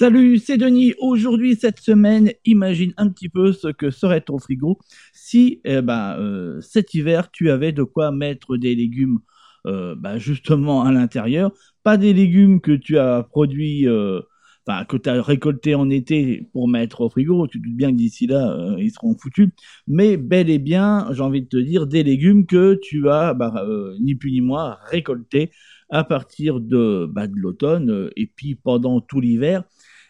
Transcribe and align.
Salut, 0.00 0.38
c'est 0.38 0.56
Denis. 0.56 0.94
Aujourd'hui, 0.98 1.56
cette 1.56 1.78
semaine, 1.78 2.32
imagine 2.46 2.94
un 2.96 3.10
petit 3.10 3.28
peu 3.28 3.52
ce 3.52 3.68
que 3.68 3.90
serait 3.90 4.22
ton 4.22 4.38
frigo 4.38 4.78
si, 5.12 5.60
eh 5.66 5.82
ben, 5.82 6.16
euh, 6.18 6.58
cet 6.62 6.94
hiver, 6.94 7.30
tu 7.30 7.50
avais 7.50 7.72
de 7.72 7.82
quoi 7.82 8.10
mettre 8.10 8.56
des 8.56 8.74
légumes, 8.74 9.18
ben, 9.66 10.16
justement 10.16 10.84
à 10.84 10.90
l'intérieur. 10.90 11.52
Pas 11.82 11.98
des 11.98 12.14
légumes 12.14 12.62
que 12.62 12.72
tu 12.72 12.96
as 12.96 13.24
produits, 13.24 13.86
euh, 13.86 14.22
que 14.88 14.96
tu 14.96 15.10
as 15.10 15.20
récoltés 15.20 15.74
en 15.74 15.90
été 15.90 16.48
pour 16.54 16.66
mettre 16.66 17.02
au 17.02 17.10
frigo. 17.10 17.46
Tu 17.46 17.60
te 17.60 17.66
doutes 17.66 17.76
bien 17.76 17.90
que 17.90 17.96
d'ici 17.96 18.26
là, 18.26 18.52
euh, 18.52 18.76
ils 18.78 18.92
seront 18.92 19.14
foutus. 19.18 19.50
Mais 19.86 20.16
bel 20.16 20.48
et 20.48 20.58
bien, 20.58 21.08
j'ai 21.12 21.20
envie 21.20 21.42
de 21.42 21.48
te 21.48 21.58
dire, 21.58 21.86
des 21.86 22.04
légumes 22.04 22.46
que 22.46 22.78
tu 22.80 23.10
as, 23.10 23.34
bah, 23.34 23.66
ni 24.00 24.14
plus 24.14 24.32
ni 24.32 24.40
moins, 24.40 24.78
récoltés 24.86 25.50
à 25.90 26.04
partir 26.04 26.58
de, 26.58 27.06
bah, 27.12 27.26
de 27.26 27.36
l'automne 27.36 28.10
et 28.16 28.26
puis 28.26 28.54
pendant 28.54 29.02
tout 29.02 29.20
l'hiver. 29.20 29.64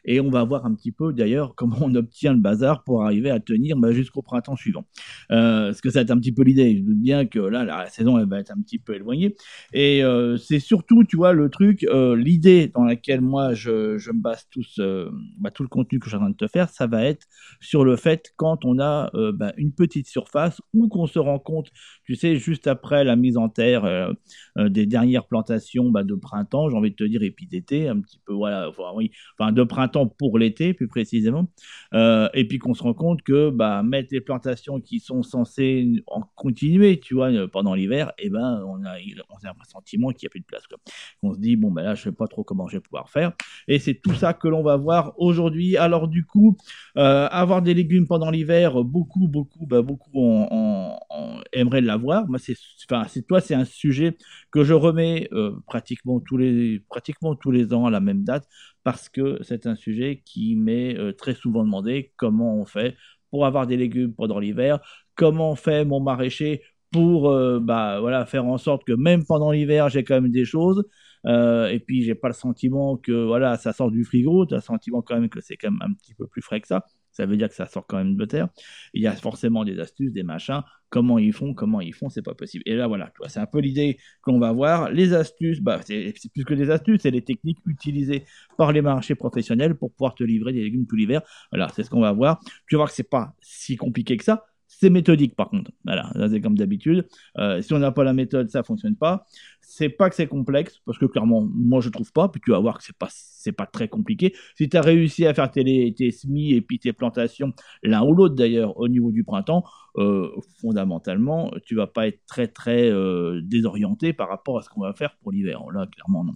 Et 0.04 0.20
on 0.20 0.30
va 0.30 0.45
voir 0.45 0.66
un 0.66 0.74
petit 0.74 0.92
peu 0.92 1.12
d'ailleurs 1.12 1.54
comment 1.56 1.77
on 1.80 1.95
obtient 1.95 2.32
le 2.32 2.38
bazar 2.38 2.84
pour 2.84 3.04
arriver 3.04 3.30
à 3.30 3.40
tenir 3.40 3.77
bah, 3.77 3.92
jusqu'au 3.92 4.23
printemps 4.23 4.56
suivant. 4.56 4.84
Euh, 5.30 5.66
parce 5.66 5.80
que 5.80 5.90
ça 5.90 6.00
va 6.00 6.02
être 6.02 6.10
un 6.10 6.18
petit 6.18 6.32
peu 6.32 6.42
l'idée. 6.42 6.76
Je 6.76 6.82
doute 6.82 7.00
bien 7.00 7.26
que 7.26 7.38
là, 7.38 7.64
la 7.64 7.86
saison, 7.86 8.18
elle 8.18 8.28
va 8.28 8.40
être 8.40 8.50
un 8.50 8.60
petit 8.60 8.78
peu 8.78 8.95
éloignée. 8.95 9.36
Et 9.73 10.02
euh, 10.02 10.36
c'est 10.36 10.60
surtout, 10.60 11.04
tu 11.04 11.16
vois, 11.16 11.32
le 11.32 11.48
truc, 11.48 11.84
euh, 11.84 12.16
l'idée 12.16 12.68
dans 12.68 12.84
laquelle 12.84 13.20
moi, 13.20 13.54
je, 13.54 13.98
je 13.98 14.12
me 14.12 14.20
base 14.20 14.46
tout, 14.50 14.62
ce, 14.62 15.09
bah, 15.38 15.50
tout 15.50 15.62
le 15.62 15.68
contenu 15.68 15.98
que 15.98 16.06
je 16.06 16.10
suis 16.10 16.16
en 16.16 16.20
train 16.20 16.30
de 16.30 16.37
te 16.37 16.48
faire, 16.48 16.68
ça 16.68 16.87
va 16.87 17.04
être 17.04 17.26
sur 17.60 17.84
le 17.84 17.96
fait 17.96 18.32
quand 18.37 18.64
on 18.64 18.78
a 18.78 19.10
euh, 19.15 19.32
bah, 19.32 19.52
une 19.56 19.73
petite 19.73 20.06
surface 20.06 20.60
ou 20.74 20.88
qu'on 20.88 21.06
se 21.06 21.18
rend 21.18 21.38
compte, 21.38 21.71
tu 22.04 22.15
sais, 22.15 22.37
juste 22.37 22.66
après 22.66 23.04
la 23.04 23.16
mise 23.16 23.37
en 23.37 23.48
terre 23.48 23.84
euh, 23.84 24.12
euh, 24.59 24.68
des 24.68 24.87
dernières 24.87 25.26
plantations 25.26 25.90
bah, 25.90 26.02
de 26.02 26.15
printemps, 26.15 26.68
j'ai 26.71 26.76
envie 26.76 26.90
de 26.90 26.96
te 26.96 27.04
dire, 27.04 27.23
et 27.23 27.30
puis 27.30 27.46
d'été, 27.46 27.88
un 27.88 28.01
petit 28.01 28.21
peu, 28.24 28.32
voilà, 28.32 28.71
oui, 28.95 29.10
enfin 29.38 29.52
de 29.52 29.62
printemps 29.62 29.90
pour 30.19 30.38
l'été 30.38 30.74
plus 30.74 30.88
précisément, 30.88 31.46
euh, 31.95 32.29
et 32.35 32.46
puis 32.46 32.59
qu'on 32.59 32.74
se 32.74 32.83
rend 32.83 32.95
compte 32.95 33.23
que 33.23 33.51
bah, 33.51 33.83
mettre 33.83 34.09
les 34.13 34.21
plantations 34.21 34.80
qui 34.80 35.01
sont 35.01 35.23
censées 35.23 36.02
en 36.07 36.23
continuer, 36.35 37.01
tu 37.01 37.15
vois, 37.15 37.30
euh, 37.30 37.46
pendant 37.49 37.74
l'hiver, 37.74 38.13
et 38.18 38.30
ben 38.30 38.63
on 38.66 38.85
a, 38.85 38.96
on 39.29 39.46
a 39.46 39.51
un 39.51 39.65
sentiment 39.65 40.11
qu'il 40.11 40.27
n'y 40.27 40.29
a 40.29 40.30
plus 40.30 40.41
de 40.41 40.46
place. 40.46 40.66
Quoi. 40.66 40.79
On 41.23 41.35
se 41.35 41.38
dit 41.38 41.57
bon 41.57 41.71
ben 41.71 41.83
là 41.83 41.95
je 41.95 42.02
sais 42.02 42.13
pas 42.13 42.27
trop 42.27 42.45
comment 42.45 42.68
je 42.68 42.77
vais 42.77 42.80
pouvoir 42.80 43.11
faire, 43.11 43.33
et 43.68 43.79
c'est 43.79 43.95
tout 43.95 44.15
ça 44.15 44.35
que 44.35 44.49
l'on 44.49 44.63
va 44.63 44.77
voir 44.77 45.15
aujourd'hui. 45.18 45.77
Alors 45.77 46.09
du 46.09 46.24
coup, 46.24 46.57
euh, 46.96 47.29
avoir 47.30 47.63
des 47.63 47.74
légumes 47.74 48.07
pendant 48.07 48.30
l'hiver, 48.30 48.83
beaucoup, 48.85 49.29
beaucoup, 49.29 49.66
bah, 49.66 49.83
beaucoup 49.83 50.11
on, 50.15 50.99
on, 51.11 51.41
on 51.55 51.71
l'avoir. 51.80 52.29
Moi 52.29 52.38
c'est, 52.38 52.55
enfin 52.91 53.07
c'est 53.09 53.27
toi 53.27 53.41
c'est 53.41 53.55
un 53.55 53.65
sujet 53.65 54.16
que 54.51 54.65
je 54.65 54.74
remets 54.74 55.29
euh, 55.32 55.52
pratiquement 55.66 56.20
tous 56.20 56.37
les, 56.37 56.80
pratiquement 56.88 57.34
tous 57.34 57.51
les 57.51 57.73
ans 57.73 57.87
à 57.87 57.90
la 57.90 58.01
même 58.01 58.24
date 58.24 58.48
parce 58.84 59.09
que 59.09 59.38
c'est 59.43 59.66
un 59.66 59.74
sujet 59.76 60.23
qui 60.24 60.56
m'est 60.56 60.96
euh, 60.98 61.12
très 61.12 61.34
souvent 61.34 61.65
demandé 61.65 62.12
comment 62.16 62.56
on 62.56 62.65
fait 62.66 62.96
pour 63.30 63.46
avoir 63.46 63.66
des 63.66 63.76
légumes 63.76 64.12
pendant 64.15 64.41
l'hiver, 64.41 64.81
comment 65.15 65.53
on 65.53 65.56
fait 65.56 65.84
mon 65.84 66.00
maraîcher 66.00 66.62
pour 66.91 67.31
euh, 67.31 67.60
bah 67.60 68.00
voilà 68.00 68.26
faire 68.26 68.47
en 68.47 68.59
sorte 68.59 68.84
que 68.84 68.93
même 68.93 69.25
pendant 69.25 69.53
l'hiver 69.53 69.88
j'ai 69.88 70.03
quand 70.03 70.21
même 70.21 70.32
des 70.32 70.44
choses 70.44 70.84
et 71.26 71.81
puis 71.87 72.03
j'ai 72.03 72.15
pas 72.15 72.28
le 72.28 72.34
sentiment 72.34 72.97
que 72.97 73.12
voilà 73.12 73.56
ça 73.59 73.72
sort 73.75 73.91
du 73.91 74.04
frigo, 74.04 74.44
as 74.50 74.54
le 74.54 74.60
sentiment 74.62 75.03
quand 75.03 75.21
même 75.21 75.28
que 75.28 75.41
c'est 75.41 75.56
quand 75.56 75.71
même 75.71 75.82
un 75.82 75.93
petit 75.93 76.15
peu 76.15 76.26
plus 76.26 76.41
frais 76.43 76.60
que 76.60 76.66
ça. 76.66 76.84
Ça 77.12 77.26
veut 77.26 77.36
dire 77.36 77.48
que 77.48 77.54
ça 77.54 77.66
sort 77.66 77.86
quand 77.86 77.98
même 77.98 78.16
de 78.16 78.25
terre. 78.25 78.48
Il 78.94 79.03
y 79.03 79.06
a 79.06 79.12
forcément 79.12 79.64
des 79.64 79.78
astuces, 79.80 80.12
des 80.12 80.22
machins. 80.22 80.62
Comment 80.91 81.19
ils 81.19 81.32
font, 81.32 81.54
comment 81.54 81.80
ils 81.80 81.94
font, 81.94 82.08
c'est 82.08 82.22
pas 82.22 82.34
possible. 82.34 82.62
Et 82.66 82.75
là, 82.75 82.88
voilà, 82.88 83.12
c'est 83.28 83.38
un 83.41 83.47
peu 83.47 83.60
l'idée 83.60 83.98
qu'on 84.22 84.38
va 84.41 84.53
voir. 84.53 84.91
Les 84.91 85.12
astuces, 85.15 85.60
bah, 85.60 85.81
c'est 85.84 86.12
c'est 86.16 86.32
plus 86.32 86.44
que 86.44 86.54
des 86.54 86.70
astuces, 86.70 87.03
c'est 87.03 87.10
les 87.12 87.22
techniques 87.22 87.59
utilisées 87.66 88.25
par 88.56 88.72
les 88.72 88.82
marchés 88.82 89.15
professionnels 89.15 89.76
pour 89.76 89.93
pouvoir 89.93 90.15
te 90.15 90.25
livrer 90.25 90.53
des 90.53 90.62
légumes 90.62 90.87
tout 90.87 90.97
l'hiver. 90.97 91.22
Voilà, 91.53 91.69
c'est 91.75 91.84
ce 91.84 91.91
qu'on 91.91 92.00
va 92.00 92.12
voir. 92.12 92.41
Tu 92.69 92.75
vas 92.75 92.78
voir 92.78 92.88
que 92.88 92.94
c'est 92.94 93.09
pas 93.09 93.34
si 93.41 93.76
compliqué 93.76 94.16
que 94.16 94.25
ça. 94.25 94.47
C'est 94.72 94.88
méthodique 94.88 95.34
par 95.34 95.50
contre. 95.50 95.72
Voilà, 95.84 96.12
là, 96.14 96.28
c'est 96.28 96.41
comme 96.41 96.56
d'habitude. 96.56 97.04
Euh, 97.38 97.60
si 97.60 97.75
on 97.75 97.81
n'a 97.81 97.91
pas 97.91 98.04
la 98.04 98.12
méthode, 98.12 98.48
ça 98.50 98.62
fonctionne 98.62 98.94
pas. 98.94 99.26
C'est 99.60 99.88
pas 99.88 100.08
que 100.08 100.14
c'est 100.14 100.28
complexe, 100.28 100.81
parce 100.86 100.97
que 100.97 101.06
clairement, 101.06 101.44
moi 101.53 101.81
je 101.81 101.88
trouve 101.91 102.12
pas. 102.12 102.28
Puis 102.28 102.41
tu 102.41 102.53
vas 102.53 102.60
voir 102.60 102.78
que 102.78 102.84
c'est 102.84 102.97
pas 102.97 103.08
c'est 103.10 103.53
pas 103.53 103.66
très 103.66 103.88
compliqué. 103.88 104.32
Si 104.56 104.69
tu 104.69 104.76
as 104.76 104.81
réussi 104.81 105.26
à 105.26 105.34
faire 105.34 105.50
tes, 105.50 105.92
tes 105.97 106.10
semis 106.12 106.53
et 106.53 106.60
puis 106.60 106.78
tes 106.78 106.92
plantations, 106.92 107.53
l'un 107.82 108.03
ou 108.04 108.14
l'autre 108.14 108.36
d'ailleurs, 108.36 108.78
au 108.78 108.86
niveau 108.86 109.10
du 109.10 109.25
printemps, 109.25 109.64
euh, 109.97 110.28
fondamentalement, 110.60 111.50
tu 111.64 111.75
vas 111.75 111.88
pas 111.88 112.06
être 112.06 112.20
très 112.26 112.47
très 112.47 112.91
euh, 112.91 113.41
désorienté 113.42 114.12
par 114.12 114.28
rapport 114.28 114.58
à 114.58 114.62
ce 114.62 114.69
qu'on 114.69 114.82
va 114.82 114.92
faire 114.92 115.16
pour 115.20 115.32
l'hiver. 115.32 115.62
Là, 115.75 115.88
clairement 115.88 116.25
non. 116.25 116.34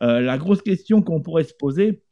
La 0.00 0.38
grosse 0.38 0.62
question 0.62 1.02
qu'on 1.02 1.20
pourrait 1.20 1.44
se 1.44 1.54
poser, 1.54 2.02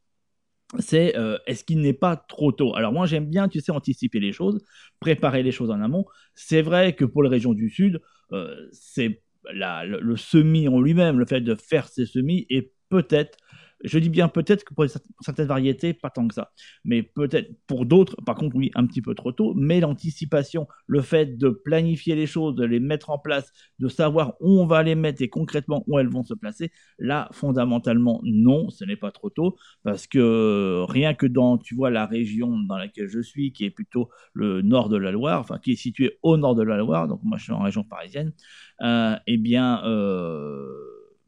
c'est 0.79 1.15
euh, 1.17 1.37
est-ce 1.45 1.63
qu'il 1.63 1.81
n'est 1.81 1.93
pas 1.93 2.15
trop 2.15 2.51
tôt? 2.51 2.75
Alors 2.75 2.91
moi 2.93 3.05
j'aime 3.05 3.25
bien, 3.29 3.47
tu 3.47 3.59
sais, 3.61 3.71
anticiper 3.71 4.19
les 4.19 4.31
choses, 4.31 4.63
préparer 4.99 5.43
les 5.43 5.51
choses 5.51 5.69
en 5.71 5.81
amont. 5.81 6.05
C'est 6.35 6.61
vrai 6.61 6.95
que 6.95 7.05
pour 7.05 7.23
les 7.23 7.29
régions 7.29 7.53
du 7.53 7.69
Sud, 7.69 8.01
euh, 8.31 8.55
c'est 8.71 9.21
le, 9.51 9.99
le 9.99 10.17
semis 10.17 10.67
en 10.67 10.79
lui-même, 10.79 11.19
le 11.19 11.25
fait 11.25 11.41
de 11.41 11.55
faire 11.55 11.87
ces 11.89 12.05
semis, 12.05 12.45
et 12.49 12.71
peut-être, 12.89 13.37
je 13.83 13.99
dis 13.99 14.09
bien 14.09 14.27
peut-être 14.29 14.63
que 14.63 14.73
pour 14.73 14.85
cer- 14.85 15.01
pour 15.15 15.25
certaines 15.25 15.47
variétés, 15.47 15.93
pas 15.93 16.09
tant 16.09 16.27
que 16.27 16.33
ça, 16.33 16.51
mais 16.85 17.03
peut-être 17.03 17.51
pour 17.67 17.85
d'autres, 17.85 18.15
par 18.25 18.35
contre 18.35 18.55
oui, 18.55 18.71
un 18.75 18.85
petit 18.85 19.01
peu 19.01 19.15
trop 19.15 19.31
tôt, 19.31 19.53
mais 19.55 19.79
l'anticipation, 19.79 20.67
le 20.87 21.01
fait 21.01 21.37
de 21.37 21.49
planifier 21.49 22.15
les 22.15 22.27
choses, 22.27 22.55
de 22.55 22.65
les 22.65 22.79
mettre 22.79 23.09
en 23.09 23.17
place, 23.19 23.51
de 23.79 23.87
savoir 23.87 24.33
où 24.39 24.59
on 24.59 24.65
va 24.65 24.83
les 24.83 24.95
mettre 24.95 25.21
et 25.21 25.29
concrètement 25.29 25.83
où 25.87 25.99
elles 25.99 26.07
vont 26.09 26.23
se 26.23 26.33
placer, 26.33 26.71
là, 26.99 27.29
fondamentalement, 27.31 28.21
non, 28.23 28.69
ce 28.69 28.85
n'est 28.85 28.95
pas 28.95 29.11
trop 29.11 29.29
tôt. 29.29 29.55
Parce 29.83 30.07
que 30.07 30.83
rien 30.89 31.13
que 31.13 31.25
dans, 31.25 31.57
tu 31.57 31.75
vois, 31.75 31.89
la 31.89 32.05
région 32.05 32.57
dans 32.59 32.77
laquelle 32.77 33.07
je 33.07 33.19
suis, 33.21 33.51
qui 33.53 33.65
est 33.65 33.69
plutôt 33.71 34.09
le 34.33 34.61
nord 34.61 34.89
de 34.89 34.97
la 34.97 35.11
Loire, 35.11 35.39
enfin 35.39 35.59
qui 35.59 35.73
est 35.73 35.75
située 35.75 36.17
au 36.23 36.37
nord 36.37 36.55
de 36.55 36.63
la 36.63 36.77
Loire, 36.77 37.07
donc 37.07 37.21
moi 37.23 37.37
je 37.37 37.43
suis 37.43 37.53
en 37.53 37.59
région 37.61 37.83
parisienne, 37.83 38.33
euh, 38.81 39.15
eh 39.27 39.37
bien, 39.37 39.83
euh, 39.85 40.67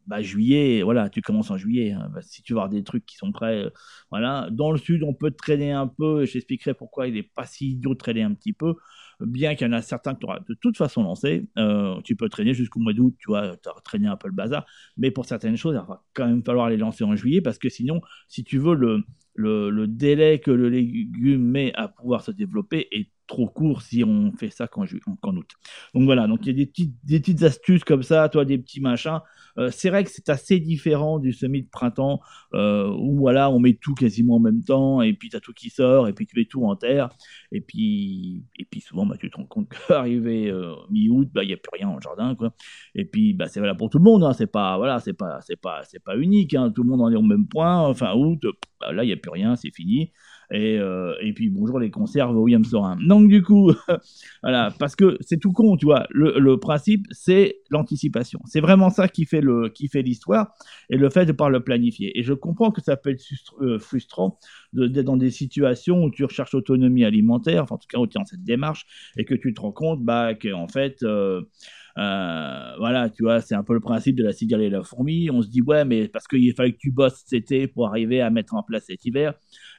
bah, 0.08 0.22
juillet, 0.22 0.82
voilà, 0.84 1.10
tu 1.10 1.22
commences 1.22 1.52
en 1.52 1.58
juillet. 1.58 1.92
hein. 1.92 2.10
Bah, 2.14 2.22
si 2.22 2.42
tu 2.44 2.54
avoir 2.54 2.70
des 2.70 2.84
trucs 2.84 3.06
qui 3.06 3.18
sont 3.18 3.32
prêts, 3.32 3.66
euh, 3.66 3.70
voilà. 4.12 4.48
Dans 4.52 4.72
le 4.72 4.78
sud, 4.78 5.04
on 5.04 5.14
peut 5.14 5.32
traîner 5.32 5.72
un 5.72 5.88
peu, 5.88 6.26
j'expliquerai 6.26 6.74
pourquoi 6.74 7.08
il 7.08 7.16
n'est 7.16 7.24
pas 7.24 7.46
si 7.46 7.72
idiot 7.72 7.94
de 7.94 7.98
traîner 7.98 8.24
un 8.24 8.34
petit 8.34 8.54
peu, 8.54 8.76
bien 9.20 9.56
qu'il 9.56 9.68
y 9.68 9.70
en 9.70 9.74
a 9.74 9.82
certains 9.82 10.14
que 10.14 10.20
tu 10.20 10.26
auras 10.26 10.40
de 10.48 10.54
toute 10.62 10.78
façon 10.78 11.04
lancé. 11.04 11.48
Euh, 11.58 12.00
tu 12.04 12.16
peux 12.16 12.30
traîner 12.30 12.54
jusqu'au 12.54 12.80
mois 12.80 12.94
d'août, 12.94 13.16
tu 13.20 13.28
vois, 13.30 13.56
tu 13.58 13.70
as 13.70 13.74
traîné 13.84 14.08
un 14.08 14.18
peu 14.18 14.28
le 14.28 14.34
bazar, 14.34 14.66
mais 14.98 15.12
pour 15.12 15.26
certaines 15.26 15.58
choses, 15.58 15.76
il 15.76 15.88
va 15.88 16.04
quand 16.14 16.28
même 16.28 16.44
falloir 16.44 16.70
les 16.70 16.78
lancer 16.78 17.04
en 17.04 17.16
juillet, 17.16 17.42
parce 17.42 17.58
que 17.58 17.70
sinon, 17.70 18.02
si 18.28 18.44
tu 18.44 18.58
veux, 18.60 18.76
le, 18.76 19.04
le, 19.36 19.88
délai 19.88 20.40
que 20.40 20.52
le 20.52 20.70
légume 20.70 21.44
met 21.44 21.74
à 21.76 21.88
pouvoir 21.88 22.22
se 22.22 22.32
développer 22.32 22.88
est 22.92 23.10
trop 23.28 23.48
court 23.48 23.82
si 23.82 24.04
on 24.04 24.32
fait 24.38 24.50
ça 24.50 24.68
qu'en 24.68 24.84
août. 24.86 25.50
Donc 25.94 26.04
voilà, 26.04 26.28
donc 26.28 26.40
il 26.44 26.48
y 26.48 26.50
a 26.52 26.54
des 26.54 26.66
petites, 26.68 26.96
des 27.04 27.20
petites 27.20 27.44
astuces 27.44 27.84
comme 27.84 28.04
ça, 28.04 28.30
toi, 28.30 28.46
des 28.46 28.58
petits 28.58 28.82
machins. 28.82 29.20
Euh, 29.58 29.70
c'est 29.72 29.90
vrai 29.90 30.04
que 30.04 30.10
c'est 30.12 30.30
assez 30.30 30.60
différent 30.60 31.20
du 31.20 31.32
semis 31.32 31.64
de 31.64 31.70
printemps 31.70 32.22
euh, 32.54 32.90
où 32.90 33.18
voilà, 33.18 33.50
on 33.50 33.60
met 33.60 33.74
tout 33.74 33.94
quasiment 33.94 34.36
en 34.36 34.40
même 34.40 34.64
temps 34.64 35.02
et 35.02 35.14
puis 35.14 35.30
tu 35.30 35.38
as 35.38 35.40
tout 35.40 35.54
qui 35.54 35.70
sort 35.70 36.08
et 36.08 36.14
puis 36.14 36.26
tu 36.28 36.38
mets 36.38 36.46
tout 36.46 36.66
en 36.66 36.76
terre 36.76 37.10
et 37.52 37.62
puis, 37.62 38.44
et 38.60 38.66
puis 38.66 38.82
souvent 38.82 39.06
bah, 39.06 39.16
tu 39.18 39.30
te 39.30 39.38
rends 39.38 39.46
compte 39.46 39.70
qu'arrivé 39.88 40.50
euh, 40.50 40.74
mi-août, 40.90 41.30
bah, 41.34 41.46
n'y 41.46 41.54
a 41.54 41.58
plus 41.58 41.72
rien 41.74 41.94
le 41.94 42.02
jardin. 42.02 42.36
Quoi. 42.36 42.54
Et 42.96 43.06
puis 43.06 43.34
bah, 43.34 43.48
c'est 43.48 43.60
valable 43.60 43.78
pour 43.78 43.90
tout 43.90 43.98
le 43.98 44.04
monde, 44.04 44.24
hein, 44.24 44.34
c'est 44.34 44.48
pas, 44.48 44.78
voilà, 44.78 45.00
c'est 45.00 45.14
pas, 45.14 45.40
c'est 45.42 45.60
pas, 45.60 45.84
c'est 45.84 46.04
pas 46.04 46.18
unique, 46.18 46.54
hein, 46.54 46.72
tout 46.72 46.84
le 46.84 46.90
monde 46.90 47.02
en 47.02 47.12
est 47.12 47.16
au 47.16 47.22
même 47.22 47.48
point, 47.48 47.94
fin 47.94 48.14
août, 48.16 48.46
bah, 48.80 48.92
là 48.92 49.04
il 49.04 49.08
n'y 49.08 49.14
a 49.14 49.18
plus 49.18 49.32
rien, 49.32 49.56
c'est 49.56 49.74
fini. 49.74 50.12
Et, 50.52 50.78
euh, 50.80 51.14
et 51.22 51.34
puis 51.34 51.50
bonjour 51.50 51.80
les 51.80 51.90
conserves 51.92 52.36
William 52.38 52.64
Sorin. 52.64 52.98
Donc 53.08 53.28
du 53.28 53.42
coup, 53.42 53.72
voilà, 54.44 54.72
parce 54.80 54.96
que 54.96 55.18
c'est 55.22 55.38
tout 55.40 55.52
con, 55.52 55.78
tu 55.78 55.86
vois. 55.86 56.06
Le, 56.12 56.40
le 56.40 56.60
principe, 56.60 57.08
c'est 57.12 57.58
l'anticipation. 57.70 58.40
C'est 58.46 58.60
vraiment 58.62 58.90
ça 58.90 59.08
qui 59.08 59.26
fait 59.26 59.42
le, 59.42 59.70
qui 59.70 59.88
fait 59.88 60.02
l'histoire 60.02 60.54
et 60.90 60.98
le 60.98 61.10
fait 61.10 61.26
de 61.26 61.32
pouvoir 61.32 61.50
le 61.50 61.64
planifier. 61.64 62.18
Et 62.18 62.24
je 62.24 62.34
comprends 62.34 62.72
que 62.72 62.82
ça 62.82 62.96
peut 62.98 63.12
être 63.12 63.24
euh, 63.62 63.80
frustrant 63.80 64.38
d'être 64.74 65.06
dans 65.06 65.18
des 65.18 65.32
situations 65.32 66.04
où 66.04 66.12
tu 66.12 66.24
recherches 66.26 66.54
autonomie 66.54 67.06
alimentaire, 67.06 67.72
en 67.72 67.78
tout 67.78 67.88
cas 67.90 68.00
où 68.00 68.08
tu 68.08 68.18
es 68.18 68.20
dans 68.20 68.26
cette 68.26 68.44
démarche 68.44 68.86
et 69.18 69.26
que 69.26 69.36
tu 69.36 69.54
te 69.54 69.62
rends 69.62 69.72
compte, 69.72 70.04
bah, 70.04 70.34
que 70.36 70.52
en 70.54 70.68
fait. 70.68 71.04
euh, 71.04 71.42
euh, 71.98 72.76
voilà, 72.78 73.10
tu 73.10 73.24
vois, 73.24 73.42
c'est 73.42 73.56
un 73.56 73.64
peu 73.64 73.74
le 73.74 73.80
principe 73.80 74.16
de 74.18 74.24
la 74.24 74.34
cigale 74.34 74.62
et 74.62 74.70
la 74.70 74.84
fourmi. 74.84 75.30
On 75.30 75.42
se 75.42 75.48
dit, 75.48 75.62
ouais, 75.62 75.86
mais 75.86 76.08
parce 76.08 76.28
qu'il 76.28 76.54
fallait 76.54 76.74
que 76.74 76.78
tu 76.78 76.92
bosses 76.92 77.24
cet 77.26 77.34
été 77.34 77.68
pour 77.68 77.88
arriver 77.88 78.22
à 78.22 78.30
mettre 78.30 78.54
en 78.56 78.64
place 78.64 78.86
cet 78.88 79.06
hiver. 79.06 79.34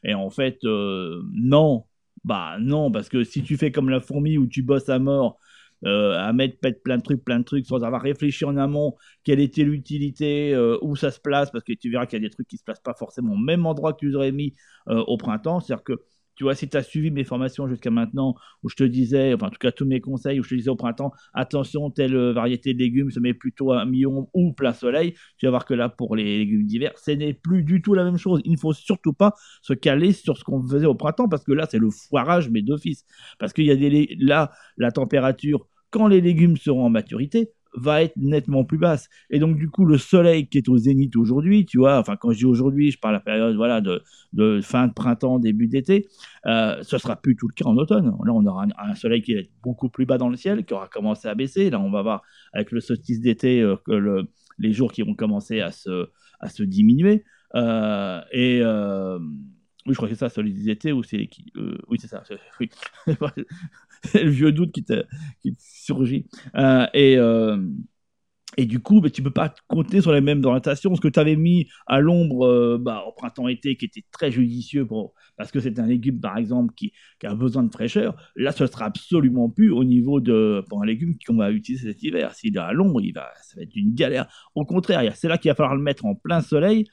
Et 0.05 0.15
en 0.15 0.31
fait, 0.31 0.59
euh, 0.65 1.23
non. 1.33 1.85
Bah 2.25 2.57
non, 2.61 2.91
parce 2.91 3.09
que 3.09 3.23
si 3.23 3.43
tu 3.43 3.57
fais 3.57 3.71
comme 3.71 3.89
la 3.89 4.01
fourmi 4.01 4.37
où 4.39 4.47
tu 4.49 4.63
bosses 4.63 4.89
à 4.89 4.99
mort, 4.99 5.39
euh, 5.85 6.15
à 6.19 6.33
mettre 6.33 6.59
plein 6.83 6.97
de 6.97 7.03
trucs, 7.03 7.23
plein 7.25 7.39
de 7.39 7.45
trucs, 7.45 7.67
sans 7.67 7.85
avoir 7.85 8.03
réfléchi 8.03 8.45
en 8.45 8.57
amont, 8.57 8.97
quelle 9.23 9.39
était 9.41 9.63
l'utilité, 9.63 10.57
où 10.83 10.97
ça 10.97 11.11
se 11.11 11.21
place, 11.21 11.51
parce 11.51 11.63
que 11.65 11.73
tu 11.75 11.91
verras 11.91 12.07
qu'il 12.07 12.21
y 12.21 12.25
a 12.25 12.29
des 12.29 12.31
trucs 12.33 12.49
qui 12.49 12.57
se 12.57 12.65
placent 12.65 12.81
pas 12.81 12.95
forcément 12.95 13.35
au 13.35 13.37
même 13.37 13.67
endroit 13.67 13.93
que 13.93 13.99
tu 14.01 14.15
aurais 14.15 14.33
mis 14.33 14.55
au 14.87 15.17
printemps. 15.19 15.61
C'est-à-dire 15.61 15.85
que 15.85 16.01
tu 16.37 16.45
vois, 16.45 16.55
si 16.55 16.69
tu 16.69 16.77
as 16.77 16.83
suivi 16.83 17.11
mes 17.11 17.25
formations 17.25 17.69
jusqu'à 17.69 17.91
maintenant, 17.91 18.35
où 18.63 18.69
je 18.69 18.77
te 18.77 18.85
disais, 18.85 19.35
enfin 19.35 19.47
en 19.47 19.51
tout 19.51 19.59
cas 19.59 19.73
tous 19.73 19.87
mes 19.87 20.01
conseils, 20.01 20.39
où 20.39 20.43
je 20.43 20.51
te 20.51 20.55
disais 20.55 20.71
au 20.71 20.77
printemps, 20.77 21.13
attention, 21.35 21.91
telle 21.91 22.17
variété 22.33 22.75
de 22.75 22.79
légumes 22.79 23.11
se 23.11 23.21
met 23.21 23.35
plutôt 23.35 23.73
à 23.73 23.85
mi-ombre 23.85 24.29
ou 24.35 24.53
plein 24.53 24.73
soleil, 24.73 25.15
tu 25.39 25.47
vas 25.47 25.51
voir 25.51 25.65
que 25.65 25.75
là, 25.75 25.89
pour 25.89 26.15
les 26.17 26.39
légumes 26.39 26.67
d'hiver, 26.67 26.93
ce 26.97 27.11
n'est 27.13 27.35
plus 27.35 27.63
du 27.63 27.83
tout 27.83 27.95
la 27.95 28.05
même 28.05 28.19
chose. 28.19 28.41
Il 28.45 28.53
ne 28.53 28.59
faut 28.59 28.73
surtout 28.73 29.13
pas 29.13 29.35
se 29.63 29.73
caler 29.73 30.13
sur 30.13 30.37
ce 30.37 30.45
qu'on 30.45 30.63
faisait 30.67 30.87
au 30.87 30.95
printemps, 30.95 31.29
parce 31.29 31.45
que 31.45 31.53
là, 31.53 31.67
c'est 31.71 31.79
le 31.79 31.91
foirage, 31.91 32.51
mais 32.51 32.63
d'office. 32.63 33.05
Parce 33.39 33.53
qu'il 33.53 33.65
y 33.65 33.71
a 33.71 33.77
des... 33.77 34.17
Là, 34.21 34.53
la 34.77 34.91
température, 34.93 35.67
quand 35.91 36.09
les 36.09 36.21
légumes 36.21 36.57
seront 36.57 36.85
en 36.85 36.91
maturité, 36.91 37.53
va 37.77 38.03
être 38.03 38.17
nettement 38.17 38.65
plus 38.65 38.79
basse. 38.79 39.09
Et 39.31 39.39
donc, 39.39 39.57
du 39.57 39.69
coup, 39.69 39.85
le 39.85 39.99
soleil 39.99 40.49
qui 40.49 40.59
est 40.59 40.69
au 40.69 40.77
zénith 40.77 41.15
aujourd'hui, 41.17 41.65
tu 41.67 41.79
vois, 41.79 41.99
enfin, 41.99 42.17
quand 42.17 42.33
je 42.33 42.39
dis 42.39 42.45
aujourd'hui, 42.45 42.91
je 42.91 42.99
parle 42.99 43.15
de 43.15 43.19
la 43.19 43.25
période 43.25 43.57
voilà, 43.57 43.81
de, 43.81 44.61
fin 44.63 44.89
de 44.89 44.93
printemps, 44.93 45.39
début 45.39 45.69
d'été, 45.69 46.09
euh, 46.47 46.83
ce 46.83 46.99
sera 46.99 47.17
plus 47.17 47.37
tout 47.37 47.49
le 47.49 47.55
cas 47.55 47.67
en 47.67 47.77
automne. 47.77 48.07
Là, 48.07 48.33
on 48.33 48.45
aura 48.47 48.67
un, 48.79 48.95
soleil 48.95 49.23
qui 49.23 49.33
est 49.33 49.51
beaucoup 49.63 49.89
plus 49.89 50.07
bas 50.07 50.19
dans 50.19 50.29
le 50.29 50.37
ciel, 50.37 50.65
qui 50.65 50.75
aura 50.75 50.89
commencé 50.89 51.29
à 51.29 51.35
baisser. 51.35 51.71
Là, 51.71 51.81
on 51.81 51.91
va 51.91 52.03
voir 52.03 52.23
avec 52.53 52.73
le 52.73 52.81
solstice 52.81 53.21
d'été 53.21 53.61
euh, 53.61 53.77
le, 53.87 54.25
les 54.59 54.73
jours 54.73 54.93
qui 54.93 55.03
vont 55.03 55.15
commencer 55.15 55.61
à 55.61 55.71
se, 55.71 56.09
à 56.41 56.49
se 56.49 56.63
diminuer. 56.63 57.25
Euh, 57.55 58.21
et. 58.33 58.63
Euh, 59.87 59.89
oui, 59.89 59.93
je 59.93 59.97
crois 59.97 60.09
que 60.09 60.15
c'est 60.15 60.21
ça, 60.21 60.29
solstice 60.29 60.65
d'été, 60.65 60.93
ou 60.93 61.03
c'est 61.03 61.29
oui, 61.89 61.99
c'est 62.01 62.09
ça. 62.09 62.23
Oui. 62.61 62.71
c'est 64.05 64.25
le 64.25 64.31
vieux 64.31 64.53
doute 64.53 64.73
qui 64.73 64.85
te, 64.85 65.05
qui 65.41 65.57
surgit. 65.59 66.27
Euh, 66.57 66.87
et, 66.95 67.17
euh, 67.19 67.59
et 68.57 68.65
du 68.67 68.81
coup, 68.81 69.01
bah, 69.01 69.11
tu 69.11 69.23
peux 69.23 69.31
pas 69.31 69.55
compter 69.69 70.01
sur 70.01 70.13
les 70.13 70.21
mêmes 70.21 70.45
orientations. 70.45 70.95
Ce 70.95 71.01
que 71.01 71.09
tu 71.09 71.21
avais 71.21 71.37
mis 71.37 71.69
à 71.87 72.01
l'ombre 72.01 72.47
euh, 72.47 72.79
bah, 72.79 73.05
au 73.07 73.13
printemps-été, 73.13 73.77
qui 73.77 73.85
était 73.85 74.05
très 74.13 74.31
judicieux 74.31 74.87
parce 75.37 75.51
que 75.53 75.61
c'est 75.61 75.79
un 75.79 75.87
légume, 75.87 76.21
par 76.21 76.39
exemple, 76.39 76.73
qui, 76.75 76.93
qui, 77.21 77.27
a 77.27 77.35
besoin 77.35 77.63
de 77.63 77.71
fraîcheur, 77.71 78.17
là, 78.35 78.53
ce 78.53 78.67
sera 78.67 78.87
absolument 78.87 79.51
plus 79.51 79.71
au 79.71 79.85
niveau 79.85 80.21
de 80.21 80.65
pour 80.69 80.83
un 80.83 80.87
légume 80.87 81.15
qu'on 81.27 81.37
va 81.37 81.51
utiliser 81.51 81.93
cet 81.93 82.03
hiver. 82.03 82.35
S'il 82.35 82.57
est 82.57 82.61
à 82.61 82.73
l'ombre, 82.73 83.01
il 83.03 83.13
va, 83.13 83.31
ça 83.43 83.57
va 83.57 83.63
être 83.63 83.77
une 83.77 83.95
galère. 83.95 84.27
Au 84.55 84.65
contraire, 84.65 85.15
c'est 85.15 85.29
là 85.29 85.39
qu'il 85.39 85.51
va 85.51 85.55
falloir 85.55 85.77
le 85.77 85.83
mettre 85.83 86.07
en 86.07 86.15
plein 86.15 86.41
soleil 86.41 86.87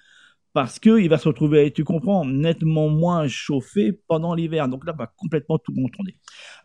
parce 0.53 0.79
qu'il 0.79 1.09
va 1.09 1.17
se 1.17 1.27
retrouver, 1.27 1.71
tu 1.73 1.83
comprends, 1.83 2.25
nettement 2.25 2.87
moins 2.87 3.27
chauffé 3.27 3.91
pendant 4.07 4.35
l'hiver. 4.35 4.69
Donc 4.69 4.85
là, 4.85 4.93
va 4.93 5.07
complètement 5.17 5.57
tout 5.57 5.73
contourner. 5.73 6.15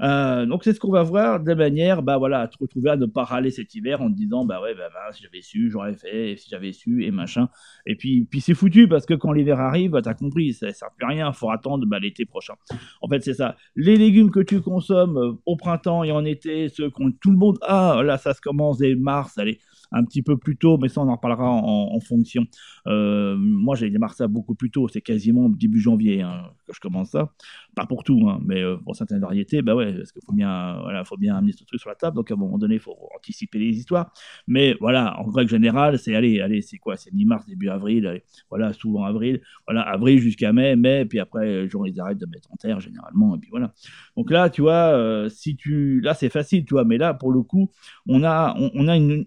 Euh, 0.02 0.44
donc 0.44 0.62
c'est 0.62 0.74
ce 0.74 0.80
qu'on 0.80 0.92
va 0.92 1.02
voir 1.02 1.40
de 1.40 1.54
manière, 1.54 2.02
bah 2.02 2.18
voilà, 2.18 2.40
à 2.40 2.48
te 2.48 2.56
retrouver 2.60 2.90
à 2.90 2.96
ne 2.96 3.06
pas 3.06 3.24
râler 3.24 3.50
cet 3.50 3.74
hiver 3.74 4.02
en 4.02 4.10
te 4.10 4.14
disant, 4.14 4.44
bah 4.44 4.60
ouais, 4.60 4.74
bah, 4.74 4.90
bah 4.92 5.10
si 5.12 5.22
j'avais 5.22 5.40
su, 5.40 5.70
j'aurais 5.70 5.94
fait, 5.94 6.36
si 6.36 6.50
j'avais 6.50 6.72
su, 6.72 7.04
et 7.04 7.10
machin. 7.10 7.48
Et 7.86 7.96
puis, 7.96 8.26
puis 8.30 8.42
c'est 8.42 8.54
foutu 8.54 8.88
parce 8.88 9.06
que 9.06 9.14
quand 9.14 9.32
l'hiver 9.32 9.58
arrive, 9.58 9.98
t'as 10.02 10.14
compris, 10.14 10.52
ça 10.52 10.66
ne 10.66 10.72
sert 10.72 10.88
plus 10.94 11.06
à 11.06 11.08
rien, 11.08 11.32
faut 11.32 11.50
attendre 11.50 11.86
bah, 11.86 11.98
l'été 11.98 12.26
prochain. 12.26 12.54
En 13.00 13.08
fait, 13.08 13.22
c'est 13.22 13.34
ça. 13.34 13.56
Les 13.74 13.96
légumes 13.96 14.30
que 14.30 14.40
tu 14.40 14.60
consommes 14.60 15.16
euh, 15.16 15.32
au 15.46 15.56
printemps 15.56 16.04
et 16.04 16.12
en 16.12 16.26
été, 16.26 16.68
ceux 16.68 16.90
qu'on 16.90 17.10
tout 17.10 17.30
le 17.30 17.38
monde 17.38 17.58
a, 17.62 18.02
là, 18.02 18.18
ça 18.18 18.34
se 18.34 18.40
commence 18.42 18.78
dès 18.78 18.94
mars, 18.94 19.38
allez, 19.38 19.58
un 19.92 20.04
petit 20.04 20.22
peu 20.22 20.36
plus 20.36 20.56
tôt, 20.56 20.78
mais 20.78 20.88
ça 20.88 21.00
on 21.00 21.08
en 21.08 21.16
reparlera 21.16 21.48
en, 21.48 22.00
fonction. 22.00 22.44
Euh, 22.86 23.36
moi 23.38 23.76
j'ai 23.76 23.90
démarré 23.90 24.14
ça 24.14 24.28
beaucoup 24.28 24.54
plus 24.54 24.70
tôt, 24.70 24.88
c'est 24.88 25.00
quasiment 25.00 25.48
début 25.48 25.80
janvier 25.80 26.22
hein, 26.22 26.44
que 26.66 26.72
je 26.74 26.80
commence 26.80 27.10
ça. 27.10 27.32
Pas 27.74 27.86
pour 27.86 28.04
tout, 28.04 28.28
hein, 28.28 28.40
mais 28.44 28.62
euh, 28.62 28.76
pour 28.76 28.96
certaines 28.96 29.20
variétés, 29.20 29.62
bah 29.62 29.74
ouais, 29.74 29.92
parce 29.92 30.12
qu'il 30.12 30.22
faut 30.24 30.32
bien, 30.32 30.78
voilà, 30.82 31.04
faut 31.04 31.16
bien 31.16 31.36
amener 31.36 31.52
ce 31.52 31.64
truc 31.64 31.80
sur 31.80 31.88
la 31.88 31.96
table, 31.96 32.16
donc 32.16 32.30
à 32.30 32.34
un 32.34 32.36
moment 32.36 32.58
donné 32.58 32.74
il 32.74 32.80
faut 32.80 32.96
anticiper 33.16 33.58
les 33.58 33.76
histoires. 33.76 34.12
Mais 34.46 34.76
voilà, 34.80 35.18
en 35.20 35.24
règle 35.24 35.50
générale, 35.50 35.98
c'est 35.98 36.14
allez, 36.14 36.40
allez, 36.40 36.62
c'est 36.62 36.78
quoi, 36.78 36.96
c'est 36.96 37.12
mi-mars, 37.12 37.46
début 37.46 37.68
avril, 37.68 38.20
voilà, 38.50 38.72
souvent 38.72 39.04
avril, 39.04 39.40
voilà, 39.66 39.82
avril 39.82 40.18
jusqu'à 40.18 40.52
mai, 40.52 40.76
mai, 40.76 41.04
puis 41.04 41.20
après, 41.20 41.68
genre, 41.68 41.86
ils 41.86 42.00
arrêtent 42.00 42.18
de 42.18 42.26
mettre 42.26 42.52
en 42.52 42.56
terre 42.56 42.80
généralement, 42.80 43.36
et 43.36 43.38
puis 43.38 43.50
voilà. 43.50 43.72
Donc 44.16 44.30
là, 44.30 44.50
tu 44.50 44.62
vois, 44.62 44.92
euh, 44.92 45.28
si 45.28 45.56
tu, 45.56 46.00
là 46.00 46.14
c'est 46.14 46.28
facile, 46.28 46.64
tu 46.64 46.74
vois, 46.74 46.84
mais 46.84 46.98
là 46.98 47.14
pour 47.14 47.32
le 47.32 47.42
coup, 47.42 47.70
on 48.06 48.24
a, 48.24 48.56
on, 48.74 48.88
a 48.88 48.96
une 48.96 49.24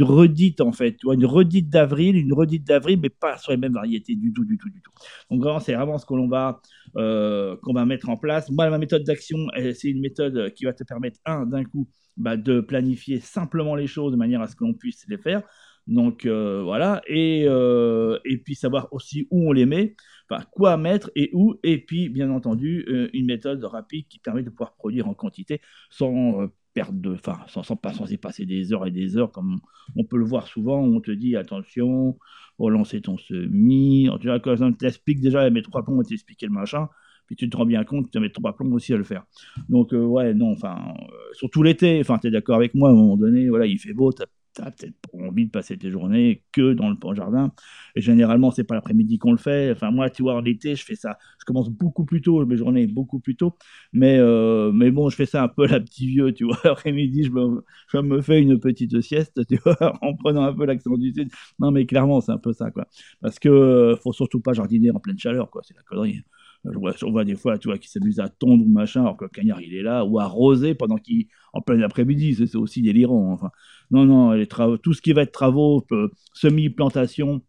redite 0.00 0.60
en 0.60 0.70
fait, 0.70 0.92
tu 0.96 1.06
vois, 1.06 1.14
une 1.14 1.26
redite 1.26 1.68
d'avril, 1.68 2.16
une 2.16 2.32
redite 2.32 2.64
d'avril, 2.64 3.00
mais 3.02 3.10
pas 3.10 3.36
sur 3.36 3.50
les 3.50 3.58
mêmes 3.58 3.72
variétés 3.72 4.14
du 4.14 4.32
tout, 4.32 4.44
du 4.44 4.56
tout, 4.58 4.70
du 4.70 4.80
tout. 4.80 4.92
Donc 5.30 5.42
vraiment, 5.42 5.58
c'est 5.58 5.74
vraiment 5.74 5.98
ce 5.98 6.06
que 6.06 6.14
l'on 6.14 6.28
va, 6.28 6.60
euh, 6.96 7.56
qu'on 7.62 7.72
va 7.72 7.84
mettre 7.84 8.08
en 8.08 8.16
place. 8.16 8.48
Moi, 8.50 8.70
ma 8.70 8.78
méthode 8.78 9.04
d'action, 9.04 9.36
c'est 9.74 9.88
une 9.88 10.00
méthode 10.00 10.52
qui 10.54 10.64
va 10.64 10.72
te 10.72 10.84
permettre, 10.84 11.18
un, 11.26 11.46
d'un 11.46 11.64
coup, 11.64 11.88
bah, 12.16 12.36
de 12.36 12.60
planifier 12.60 13.20
simplement 13.20 13.74
les 13.74 13.86
choses 13.88 14.12
de 14.12 14.16
manière 14.16 14.40
à 14.40 14.46
ce 14.46 14.54
que 14.54 14.64
l'on 14.64 14.74
puisse 14.74 15.04
les 15.08 15.18
faire. 15.18 15.42
Donc 15.88 16.26
euh, 16.26 16.62
voilà, 16.62 17.02
et, 17.08 17.44
euh, 17.48 18.16
et 18.24 18.38
puis 18.38 18.54
savoir 18.54 18.86
aussi 18.92 19.26
où 19.32 19.48
on 19.48 19.52
les 19.52 19.66
met, 19.66 19.96
enfin, 20.30 20.44
quoi 20.52 20.76
mettre 20.76 21.10
et 21.16 21.30
où, 21.32 21.56
et 21.64 21.78
puis 21.84 22.08
bien 22.08 22.30
entendu 22.30 22.86
une 23.12 23.26
méthode 23.26 23.64
rapide 23.64 24.06
qui 24.08 24.20
permet 24.20 24.44
de 24.44 24.50
pouvoir 24.50 24.74
produire 24.76 25.08
en 25.08 25.14
quantité 25.14 25.60
sans 25.90 26.48
perte 26.74 26.94
de, 27.00 27.14
enfin, 27.14 27.38
sans, 27.48 27.62
sans, 27.62 27.78
sans 27.92 28.10
y 28.10 28.16
passer 28.16 28.46
des 28.46 28.72
heures 28.72 28.86
et 28.86 28.90
des 28.90 29.16
heures, 29.16 29.30
comme 29.32 29.60
on 29.96 30.04
peut 30.04 30.16
le 30.18 30.24
voir 30.24 30.46
souvent, 30.46 30.80
on 30.80 31.00
te 31.00 31.10
dit 31.10 31.36
attention, 31.36 32.18
relancer 32.58 33.00
ton 33.00 33.18
semis, 33.18 34.08
tu 34.20 34.28
vois, 34.28 34.40
quand 34.40 34.60
on 34.60 34.72
t'explique 34.72 35.20
déjà, 35.20 35.48
met 35.50 35.62
trois 35.62 35.84
plombs, 35.84 35.98
on 35.98 36.02
t'expliquer 36.02 36.46
le 36.46 36.52
machin, 36.52 36.88
puis 37.26 37.36
tu 37.36 37.48
te 37.48 37.56
rends 37.56 37.66
bien 37.66 37.84
compte 37.84 38.10
tu 38.10 38.18
vas 38.18 38.22
mettre 38.22 38.40
trois 38.40 38.54
plombs 38.56 38.72
aussi 38.72 38.92
à 38.92 38.96
le 38.96 39.04
faire. 39.04 39.24
Donc, 39.68 39.92
euh, 39.92 40.04
ouais, 40.04 40.34
non, 40.34 40.52
enfin, 40.52 40.94
euh, 40.98 41.14
surtout 41.34 41.62
l'été, 41.62 42.00
enfin, 42.00 42.18
tu 42.18 42.28
es 42.28 42.30
d'accord 42.30 42.56
avec 42.56 42.74
moi, 42.74 42.90
à 42.90 42.92
un 42.92 42.96
moment 42.96 43.16
donné, 43.16 43.48
voilà, 43.48 43.66
il 43.66 43.78
fait 43.78 43.92
beau, 43.92 44.12
t'as 44.54 44.70
peut-être 44.70 44.94
envie 45.14 45.46
de 45.46 45.50
passer 45.50 45.76
tes 45.78 45.90
journées 45.90 46.44
que 46.52 46.72
dans 46.72 46.90
le 46.90 46.96
jardin. 47.14 47.52
Et 47.96 48.00
généralement, 48.00 48.50
c'est 48.50 48.64
pas 48.64 48.74
l'après-midi 48.74 49.18
qu'on 49.18 49.32
le 49.32 49.38
fait. 49.38 49.72
Enfin, 49.72 49.90
moi, 49.90 50.10
tu 50.10 50.22
vois, 50.22 50.34
en 50.34 50.44
été, 50.44 50.74
je 50.76 50.84
fais 50.84 50.94
ça. 50.94 51.18
Je 51.40 51.44
commence 51.44 51.68
beaucoup 51.70 52.04
plus 52.04 52.20
tôt, 52.22 52.44
mes 52.46 52.56
journées 52.56 52.86
beaucoup 52.86 53.20
plus 53.20 53.36
tôt. 53.36 53.56
Mais, 53.92 54.18
euh, 54.18 54.72
mais 54.72 54.90
bon, 54.90 55.08
je 55.10 55.16
fais 55.16 55.26
ça 55.26 55.42
un 55.42 55.48
peu 55.48 55.66
la 55.66 55.80
petit 55.80 56.06
vieux, 56.06 56.32
tu 56.32 56.44
vois. 56.44 56.58
L'après-midi, 56.64 57.24
je 57.24 57.30
me, 57.30 57.64
je 57.88 57.98
me 57.98 58.20
fais 58.22 58.40
une 58.40 58.58
petite 58.58 59.00
sieste, 59.00 59.46
tu 59.46 59.56
vois, 59.56 59.76
en 60.02 60.14
prenant 60.16 60.42
un 60.44 60.54
peu 60.54 60.64
l'accent 60.66 60.96
du 60.96 61.12
sud. 61.12 61.30
Non, 61.58 61.70
mais 61.70 61.86
clairement, 61.86 62.20
c'est 62.20 62.32
un 62.32 62.38
peu 62.38 62.52
ça, 62.52 62.70
quoi. 62.70 62.86
Parce 63.20 63.38
que 63.38 63.48
euh, 63.48 63.96
faut 63.96 64.12
surtout 64.12 64.40
pas 64.40 64.52
jardiner 64.52 64.90
en 64.90 65.00
pleine 65.00 65.18
chaleur, 65.18 65.50
quoi. 65.50 65.62
C'est 65.64 65.74
la 65.76 65.82
connerie. 65.82 66.22
Je 66.64 67.06
vois, 67.06 67.24
des 67.24 67.34
fois, 67.34 67.58
tu 67.58 67.68
vois, 67.68 67.78
qui 67.78 67.88
s'amusent 67.88 68.20
à 68.20 68.28
tondre 68.28 68.64
ou 68.64 68.68
machin, 68.68 69.00
alors 69.02 69.16
que 69.16 69.24
le 69.24 69.30
cagnard, 69.30 69.60
il 69.60 69.74
est 69.74 69.82
là, 69.82 70.04
ou 70.04 70.20
à 70.20 70.26
roser 70.26 70.74
pendant 70.74 70.96
qu'il, 70.96 71.26
en 71.52 71.60
plein 71.60 71.80
après-midi, 71.82 72.36
c'est 72.36 72.56
aussi 72.56 72.82
délirant. 72.82 73.32
Enfin, 73.32 73.50
non, 73.90 74.04
non, 74.04 74.30
les 74.32 74.46
travaux, 74.46 74.76
tout 74.78 74.94
ce 74.94 75.02
qui 75.02 75.12
va 75.12 75.22
être 75.22 75.32
travaux, 75.32 75.84
euh, 75.90 76.08
semi-plantation, 76.34 77.42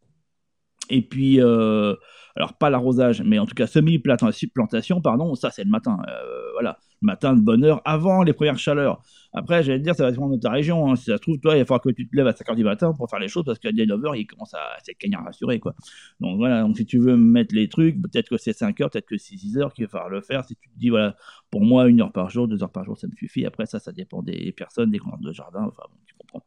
et 0.94 1.02
puis, 1.02 1.42
euh, 1.42 1.96
alors 2.36 2.54
pas 2.54 2.70
l'arrosage, 2.70 3.24
mais 3.24 3.40
en 3.40 3.48
tout 3.48 3.56
cas 3.56 3.66
semi-plantation, 3.66 5.02
pardon, 5.02 5.34
ça 5.34 5.50
c'est 5.50 5.64
le 5.64 5.72
matin. 5.72 5.98
Euh, 6.08 6.52
voilà, 6.54 6.78
matin 7.02 7.34
de 7.34 7.42
bonne 7.42 7.64
heure, 7.64 7.82
avant 7.84 8.22
les 8.22 8.34
premières 8.34 8.60
chaleurs. 8.60 9.02
Après, 9.34 9.64
j'allais 9.64 9.80
te 9.80 9.84
dire, 9.84 9.96
ça 9.96 10.04
va 10.04 10.12
dépendre 10.12 10.36
de 10.36 10.40
ta 10.40 10.52
région. 10.52 10.92
Hein. 10.92 10.96
Si 10.96 11.06
ça 11.06 11.18
se 11.18 11.22
trouve, 11.22 11.40
toi, 11.40 11.56
il 11.56 11.60
va 11.60 11.66
falloir 11.66 11.82
que 11.82 11.90
tu 11.90 12.08
te 12.08 12.16
lèves 12.16 12.28
à 12.28 12.32
5h 12.32 12.56
du 12.56 12.64
matin 12.64 12.94
pour 12.94 13.10
faire 13.10 13.18
les 13.18 13.28
choses 13.28 13.44
parce 13.44 13.58
qu'à 13.58 13.72
9h, 13.72 14.16
il 14.16 14.28
commence 14.28 14.54
à 14.54 14.60
c'est 14.84 14.94
cagnard 14.94 15.24
rassuré, 15.26 15.60
quoi. 15.60 15.74
Donc 16.20 16.38
voilà, 16.38 16.62
donc 16.62 16.78
si 16.78 16.86
tu 16.86 17.00
veux 17.00 17.18
mettre 17.18 17.56
les 17.56 17.68
trucs, 17.70 18.00
peut-être 18.00 18.30
que 18.30 18.38
c'est 18.38 18.52
5h, 18.52 18.92
peut-être 18.92 19.08
que 19.08 19.18
c'est 19.18 19.36
6h 19.36 19.74
qu'il 19.74 19.86
va 19.86 19.90
falloir 19.90 20.10
le 20.10 20.22
faire. 20.22 20.46
Si 20.46 20.56
tu 20.56 20.70
te 20.70 20.78
dis, 20.78 20.90
voilà, 20.90 21.16
pour 21.50 21.62
moi, 21.62 21.88
une 21.88 22.02
heure 22.02 22.12
par 22.12 22.30
jour, 22.30 22.48
deux 22.48 22.62
heures 22.62 22.72
par 22.72 22.86
jour, 22.86 22.98
ça 23.00 23.08
me 23.08 23.16
suffit. 23.16 23.48
Après, 23.48 23.66
ça, 23.66 23.80
ça 23.80 23.92
dépend 23.92 24.22
des 24.22 24.52
personnes, 24.52 24.92
des 24.92 25.00
couleurs 25.00 25.18
de 25.18 25.32
jardin. 25.34 25.64
Enfin, 25.64 25.84
bon, 25.90 25.98
tu 26.06 26.14
comprends 26.16 26.44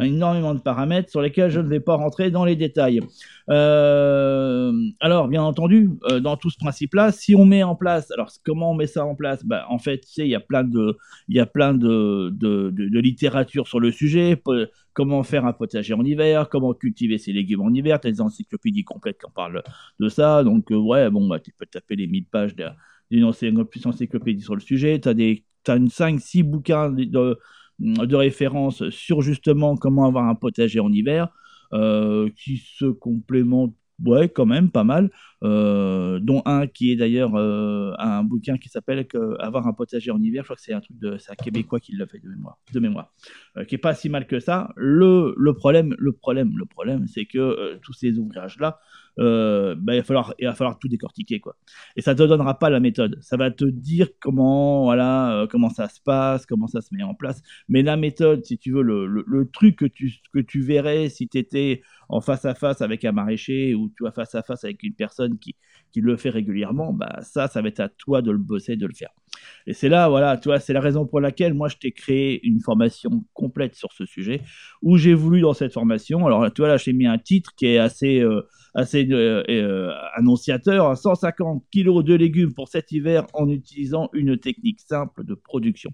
énormément 0.00 0.54
de 0.54 0.60
paramètres 0.60 1.10
sur 1.10 1.20
lesquels 1.20 1.50
je 1.50 1.60
ne 1.60 1.68
vais 1.68 1.80
pas 1.80 1.96
rentrer 1.96 2.30
dans 2.30 2.44
les 2.44 2.56
détails. 2.56 3.00
Euh, 3.50 4.72
alors, 5.00 5.28
bien 5.28 5.42
entendu, 5.42 5.90
euh, 6.10 6.20
dans 6.20 6.36
tout 6.36 6.50
ce 6.50 6.56
principe-là, 6.56 7.12
si 7.12 7.34
on 7.34 7.44
met 7.44 7.62
en 7.62 7.74
place, 7.74 8.10
alors 8.12 8.30
comment 8.44 8.70
on 8.70 8.74
met 8.74 8.86
ça 8.86 9.04
en 9.04 9.14
place? 9.14 9.44
Bah, 9.44 9.66
En 9.68 9.78
fait, 9.78 9.98
tu 9.98 10.12
sais, 10.12 10.22
il 10.22 10.30
y 10.30 10.34
a 10.34 10.40
plein 10.40 10.64
de, 10.64 10.96
y 11.28 11.40
a 11.40 11.46
plein 11.46 11.74
de, 11.74 12.30
de, 12.32 12.98
littérature 13.00 13.66
sur 13.66 13.80
le 13.80 13.90
sujet. 13.90 14.40
Comment 14.94 15.22
faire 15.22 15.44
un 15.46 15.52
potager 15.52 15.94
en 15.94 16.04
hiver 16.04 16.48
Comment 16.48 16.74
cultiver 16.74 17.18
ses 17.18 17.32
légumes 17.32 17.62
en 17.62 17.70
hiver 17.70 18.00
Tu 18.00 18.08
as 18.08 18.10
des 18.10 18.20
encyclopédies 18.20 18.84
complètes 18.84 19.18
qui 19.18 19.26
en 19.26 19.30
parlent 19.30 19.62
de 20.00 20.08
ça. 20.08 20.44
Donc, 20.44 20.70
euh, 20.72 20.76
ouais, 20.76 21.10
bon, 21.10 21.28
bah, 21.28 21.38
tu 21.38 21.52
peux 21.52 21.66
taper 21.66 21.96
les 21.96 22.06
1000 22.06 22.26
pages 22.26 22.54
d'une 23.10 23.24
encyclopédie 23.24 24.42
sur 24.42 24.54
le 24.54 24.60
sujet. 24.60 25.00
Tu 25.00 25.08
as, 25.08 25.72
as 25.72 25.76
une 25.76 25.88
5-6 25.88 26.44
bouquins 26.44 26.90
de 26.90 27.38
référence 28.16 28.88
sur 28.90 29.22
justement 29.22 29.76
comment 29.76 30.06
avoir 30.06 30.26
un 30.26 30.34
potager 30.34 30.80
en 30.80 30.92
hiver, 30.92 31.28
euh, 31.72 32.28
qui 32.36 32.58
se 32.58 32.84
complémentent 32.84 33.74
ouais, 34.04 34.28
quand 34.28 34.44
même 34.44 34.70
pas 34.70 34.84
mal, 34.84 35.10
euh, 35.42 36.18
dont 36.20 36.42
un 36.44 36.66
qui 36.66 36.92
est 36.92 36.96
d'ailleurs 36.96 37.34
euh, 37.34 37.92
un 37.98 38.22
bouquin 38.24 38.58
qui 38.58 38.68
s'appelle 38.68 39.06
Avoir 39.38 39.66
un 39.66 39.72
potager 39.72 40.10
en 40.10 40.20
hiver. 40.20 40.42
Je 40.42 40.48
crois 40.48 40.56
que 40.56 40.62
c'est 40.62 40.74
un 40.74 40.80
truc 40.80 40.98
de, 40.98 41.16
c'est 41.16 41.32
un 41.32 41.34
Québécois 41.34 41.80
qui 41.80 41.96
l'a 41.96 42.06
fait 42.06 42.18
de 42.18 42.28
mémoire, 42.28 42.58
de 42.72 42.80
mémoire, 42.80 43.12
qui 43.68 43.76
est 43.76 43.78
pas 43.78 43.94
si 43.94 44.10
mal 44.10 44.26
que 44.26 44.38
ça. 44.38 44.72
Le, 44.76 45.34
le 45.38 45.54
problème, 45.54 45.94
le 45.98 46.12
problème, 46.12 46.52
le 46.58 46.66
problème, 46.66 47.06
c'est 47.06 47.24
que 47.24 47.78
tous 47.82 47.94
ces 47.94 48.18
ouvrages 48.18 48.58
là 48.58 48.78
euh, 49.18 49.74
bah, 49.78 49.94
il, 49.94 49.98
va 49.98 50.54
falloir, 50.54 50.78
tout 50.78 50.88
décortiquer. 50.88 51.40
Quoi. 51.40 51.56
Et 51.96 52.02
ça 52.02 52.14
ne 52.14 52.18
te 52.18 52.22
donnera 52.22 52.58
pas 52.58 52.70
la 52.70 52.80
méthode. 52.80 53.18
Ça 53.20 53.36
va 53.36 53.50
te 53.50 53.64
dire 53.64 54.08
comment, 54.20 54.84
voilà, 54.84 55.42
euh, 55.42 55.46
comment 55.46 55.70
ça 55.70 55.88
se 55.88 56.00
passe, 56.00 56.46
comment 56.46 56.66
ça 56.66 56.80
se 56.80 56.94
met 56.94 57.02
en 57.02 57.14
place. 57.14 57.42
Mais 57.68 57.82
la 57.82 57.96
méthode, 57.96 58.44
si 58.44 58.58
tu 58.58 58.72
veux, 58.72 58.82
le, 58.82 59.50
truc 59.52 59.76
que 59.76 59.86
tu, 60.40 60.60
verrais 60.60 61.08
si 61.08 61.28
tu 61.28 61.38
étais 61.38 61.82
en 62.08 62.20
face 62.20 62.44
à 62.44 62.54
face 62.54 62.80
avec 62.80 63.04
un 63.04 63.12
maraîcher 63.12 63.74
ou 63.74 63.88
tu 63.88 64.02
vois 64.02 64.12
face 64.12 64.34
à 64.34 64.42
face 64.42 64.64
avec 64.64 64.82
une 64.82 64.94
personne 64.94 65.38
qui, 65.38 65.56
qui 65.92 66.00
le 66.00 66.16
fait 66.16 66.30
régulièrement, 66.30 66.92
bah 66.92 67.18
ça, 67.22 67.48
ça 67.48 67.62
va 67.62 67.68
être 67.68 67.80
à 67.80 67.88
toi 67.88 68.22
de 68.22 68.30
le 68.30 68.38
bosser, 68.38 68.76
de 68.76 68.86
le 68.86 68.94
faire. 68.94 69.10
Et 69.66 69.72
c'est 69.72 69.88
là, 69.88 70.08
voilà, 70.08 70.36
tu 70.36 70.48
vois, 70.48 70.58
c'est 70.58 70.72
la 70.72 70.80
raison 70.80 71.06
pour 71.06 71.20
laquelle 71.20 71.54
moi 71.54 71.68
je 71.68 71.76
t'ai 71.76 71.92
créé 71.92 72.44
une 72.46 72.60
formation 72.60 73.24
complète 73.32 73.74
sur 73.74 73.92
ce 73.92 74.06
sujet, 74.06 74.42
où 74.82 74.96
j'ai 74.96 75.14
voulu 75.14 75.40
dans 75.40 75.54
cette 75.54 75.72
formation, 75.72 76.26
alors 76.26 76.52
tu 76.52 76.62
vois 76.62 76.68
là, 76.68 76.76
j'ai 76.76 76.92
mis 76.92 77.06
un 77.06 77.18
titre 77.18 77.52
qui 77.56 77.66
est 77.66 77.78
assez, 77.78 78.20
euh, 78.20 78.42
assez 78.74 79.06
euh, 79.10 79.42
euh, 79.48 79.92
annonciateur, 80.14 80.96
150 80.96 81.64
kg 81.72 82.02
de 82.02 82.14
légumes 82.14 82.54
pour 82.54 82.68
cet 82.68 82.92
hiver 82.92 83.26
en 83.34 83.48
utilisant 83.48 84.08
une 84.12 84.38
technique 84.38 84.80
simple 84.80 85.24
de 85.24 85.34
production. 85.34 85.90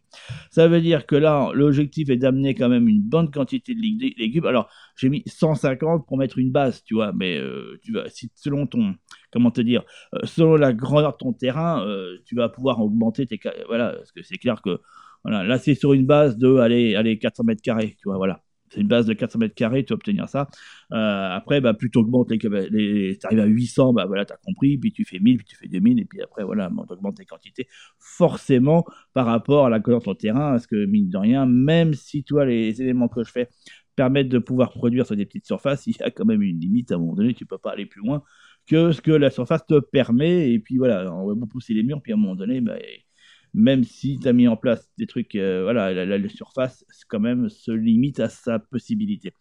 Ça 0.50 0.68
veut 0.68 0.80
dire 0.80 1.06
que 1.06 1.16
là, 1.16 1.50
l'objectif 1.54 2.10
est 2.10 2.16
d'amener 2.16 2.54
quand 2.54 2.68
même 2.68 2.88
une 2.88 3.02
bonne 3.02 3.30
quantité 3.30 3.74
de 3.74 3.80
légumes. 3.80 4.46
Alors, 4.46 4.68
j'ai 4.96 5.08
mis 5.08 5.22
150 5.26 6.06
pour 6.06 6.16
mettre 6.16 6.38
une 6.38 6.52
base, 6.52 6.82
tu 6.84 6.94
vois, 6.94 7.12
mais 7.12 7.40
tu 7.82 7.92
vois, 7.92 8.08
si 8.08 8.30
selon 8.34 8.66
ton, 8.66 8.94
comment 9.32 9.50
te 9.50 9.60
dire, 9.60 9.82
selon 10.24 10.56
la 10.56 10.72
grandeur 10.72 11.12
de 11.12 11.18
ton 11.18 11.32
terrain, 11.32 11.84
tu 12.24 12.34
vas 12.34 12.48
pouvoir 12.48 12.80
augmenter 12.80 13.26
tes, 13.26 13.40
voilà, 13.66 13.92
parce 13.92 14.12
que 14.12 14.22
c'est 14.22 14.38
clair 14.38 14.62
que 14.62 14.80
voilà, 15.24 15.42
là 15.42 15.58
c'est 15.58 15.74
sur 15.74 15.92
une 15.92 16.06
base 16.06 16.36
de, 16.38 16.56
allez, 16.56 16.94
allez 16.94 17.18
400 17.18 17.44
mètres 17.44 17.62
carrés, 17.62 17.96
tu 17.98 18.08
vois, 18.08 18.16
voilà 18.16 18.42
c'est 18.70 18.80
une 18.80 18.88
base 18.88 19.06
de 19.06 19.12
400 19.14 19.38
mètres 19.38 19.54
carrés, 19.54 19.84
tu 19.84 19.92
vas 19.92 19.96
obtenir 19.96 20.28
ça. 20.28 20.48
Euh, 20.92 21.28
après, 21.30 21.60
bah, 21.60 21.74
plus 21.74 21.90
tu 21.90 21.98
augmentes 21.98 22.30
les, 22.30 22.38
les 22.70 23.18
tu 23.18 23.26
arrives 23.26 23.40
à 23.40 23.46
800, 23.46 23.92
bah 23.92 24.06
voilà, 24.06 24.24
tu 24.24 24.32
as 24.32 24.36
compris, 24.36 24.78
puis 24.78 24.92
tu 24.92 25.04
fais 25.04 25.18
1000, 25.18 25.38
puis 25.38 25.46
tu 25.46 25.56
fais 25.56 25.68
2000, 25.68 25.98
et 26.00 26.04
puis 26.04 26.20
après, 26.22 26.44
voilà, 26.44 26.70
tu 26.70 26.92
augmentes 26.92 27.18
les 27.18 27.26
quantités, 27.26 27.68
forcément, 27.98 28.84
par 29.14 29.26
rapport 29.26 29.66
à 29.66 29.70
la 29.70 29.80
couleur 29.80 30.00
de 30.00 30.04
ton 30.04 30.14
terrain, 30.14 30.50
parce 30.52 30.66
que, 30.66 30.86
mine 30.86 31.08
de 31.08 31.18
rien, 31.18 31.46
même 31.46 31.94
si, 31.94 32.24
toi, 32.24 32.44
les 32.44 32.80
éléments 32.82 33.08
que 33.08 33.24
je 33.24 33.30
fais 33.30 33.48
permettent 33.96 34.28
de 34.28 34.38
pouvoir 34.38 34.70
produire 34.70 35.06
sur 35.06 35.16
des 35.16 35.26
petites 35.26 35.46
surfaces, 35.46 35.86
il 35.86 35.96
y 35.98 36.02
a 36.02 36.10
quand 36.10 36.24
même 36.24 36.42
une 36.42 36.60
limite, 36.60 36.92
à 36.92 36.94
un 36.96 36.98
moment 36.98 37.14
donné, 37.14 37.34
tu 37.34 37.46
peux 37.46 37.58
pas 37.58 37.72
aller 37.72 37.86
plus 37.86 38.00
loin 38.00 38.22
que 38.66 38.92
ce 38.92 39.00
que 39.00 39.10
la 39.10 39.30
surface 39.30 39.66
te 39.66 39.80
permet, 39.80 40.52
et 40.52 40.58
puis 40.58 40.76
voilà, 40.76 41.12
on 41.12 41.26
va 41.26 41.46
pousser 41.46 41.74
les 41.74 41.82
murs, 41.82 42.00
puis 42.02 42.12
à 42.12 42.16
un 42.16 42.18
moment 42.18 42.36
donné, 42.36 42.60
bah, 42.60 42.76
même 43.54 43.84
si 43.84 44.18
tu 44.18 44.28
as 44.28 44.32
mis 44.32 44.48
en 44.48 44.56
place 44.56 44.90
des 44.98 45.06
trucs, 45.06 45.34
euh, 45.34 45.62
voilà, 45.62 45.92
la, 46.04 46.28
surface 46.28 46.84
quand 47.08 47.20
même 47.20 47.48
se 47.48 47.70
limite 47.70 48.20
à 48.20 48.28
sa 48.28 48.58
possibilité. 48.58 49.32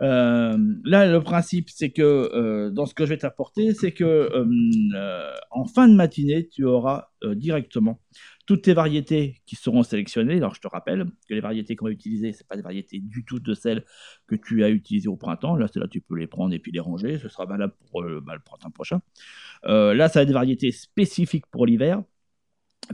Euh, 0.00 0.56
là, 0.84 1.10
le 1.10 1.20
principe, 1.20 1.68
c'est 1.68 1.90
que 1.90 2.02
euh, 2.02 2.70
dans 2.70 2.86
ce 2.86 2.94
que 2.94 3.04
je 3.04 3.10
vais 3.10 3.18
t'apporter, 3.18 3.74
c'est 3.74 3.92
que 3.92 4.30
en 5.50 5.64
fin 5.64 5.88
de 5.88 5.94
matinée, 5.94 6.48
tu 6.48 6.64
auras 6.64 7.08
directement 7.34 8.00
toutes 8.46 8.62
tes 8.62 8.74
variétés 8.74 9.42
qui 9.44 9.56
seront 9.56 9.82
sélectionnées. 9.82 10.36
Alors, 10.36 10.54
je 10.54 10.60
te 10.60 10.68
rappelle 10.68 11.04
que 11.28 11.34
les 11.34 11.40
variétés 11.40 11.74
qu'on 11.74 11.86
va 11.86 11.90
utiliser, 11.90 12.32
c'est 12.32 12.46
pas 12.46 12.56
des 12.56 12.62
variétés 12.62 13.00
du 13.00 13.24
tout 13.24 13.40
de 13.40 13.54
celles 13.54 13.84
que 14.28 14.36
tu 14.36 14.62
as 14.62 14.70
utilisées 14.70 15.08
au 15.08 15.16
printemps. 15.16 15.56
Là, 15.56 15.66
c'est 15.72 15.80
là 15.80 15.88
tu 15.88 16.00
peux 16.00 16.16
les 16.16 16.28
prendre 16.28 16.54
et 16.54 16.58
puis 16.58 16.70
les 16.70 16.80
ranger. 16.80 17.18
Ce 17.18 17.28
sera 17.28 17.44
valable 17.44 17.74
pour 17.90 18.02
bah, 18.22 18.34
le 18.34 18.40
printemps 18.40 18.70
prochain. 18.70 19.00
là, 19.64 20.08
ça 20.08 20.20
va 20.20 20.22
être 20.22 20.28
des 20.28 20.34
variétés 20.34 20.70
spécifiques 20.70 21.46
pour 21.46 21.66
l'hiver. 21.66 22.02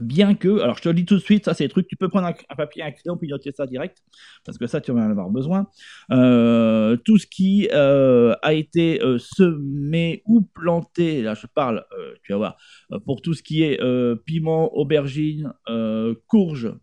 Bien 0.01 0.35
que, 0.35 0.59
alors 0.59 0.75
je 0.75 0.81
te 0.81 0.89
le 0.89 0.95
dis 0.95 1.05
tout 1.05 1.15
de 1.15 1.21
suite, 1.21 1.45
ça 1.45 1.53
c'est 1.53 1.63
des 1.63 1.69
trucs, 1.69 1.87
tu 1.87 1.95
peux 1.95 2.09
prendre 2.09 2.27
un, 2.27 2.55
papier, 2.55 2.83
un 2.83 2.91
crayon, 2.91 3.15
puis 3.15 3.29
noter 3.29 3.53
ça 3.53 3.65
direct, 3.65 4.03
parce 4.43 4.57
que 4.57 4.67
ça 4.67 4.81
tu 4.81 4.91
vas 4.91 4.99
en 4.99 5.09
avoir 5.09 5.29
besoin. 5.29 5.67
Euh, 6.11 6.97
tout 6.97 7.17
ce 7.17 7.25
qui 7.25 7.69
euh, 7.71 8.35
a 8.41 8.53
été 8.53 9.01
euh, 9.01 9.17
semé 9.19 10.21
ou 10.25 10.41
planté, 10.41 11.21
là 11.21 11.33
je 11.33 11.47
parle, 11.47 11.85
tu 12.23 12.33
vas 12.33 12.37
voir, 12.37 12.57
pour 13.05 13.21
tout 13.21 13.33
ce 13.33 13.41
qui 13.41 13.63
est 13.63 13.79
piment, 14.25 14.75
aubergine, 14.75 15.53
courge, 16.27 16.73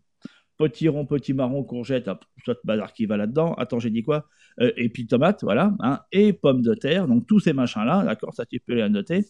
potiron, 0.57 1.05
petit 1.05 1.33
marron, 1.33 1.63
courgette, 1.63 2.09
tout 2.45 2.55
bazar 2.63 2.93
qui 2.93 3.05
va 3.05 3.17
là-dedans. 3.17 3.53
Attends, 3.55 3.79
j'ai 3.79 3.91
dit 3.91 4.01
quoi? 4.01 4.27
Et 4.59 4.89
puis 4.89 5.05
tomate, 5.05 5.43
voilà, 5.43 5.75
hein, 5.81 5.99
et 6.11 6.33
pommes 6.33 6.63
de 6.63 6.73
terre, 6.73 7.07
donc 7.07 7.27
tous 7.27 7.39
ces 7.39 7.53
machins-là, 7.53 8.03
d'accord, 8.05 8.33
ça 8.33 8.45
tu 8.45 8.59
peux 8.59 8.73
les 8.73 8.89
noter. 8.89 9.25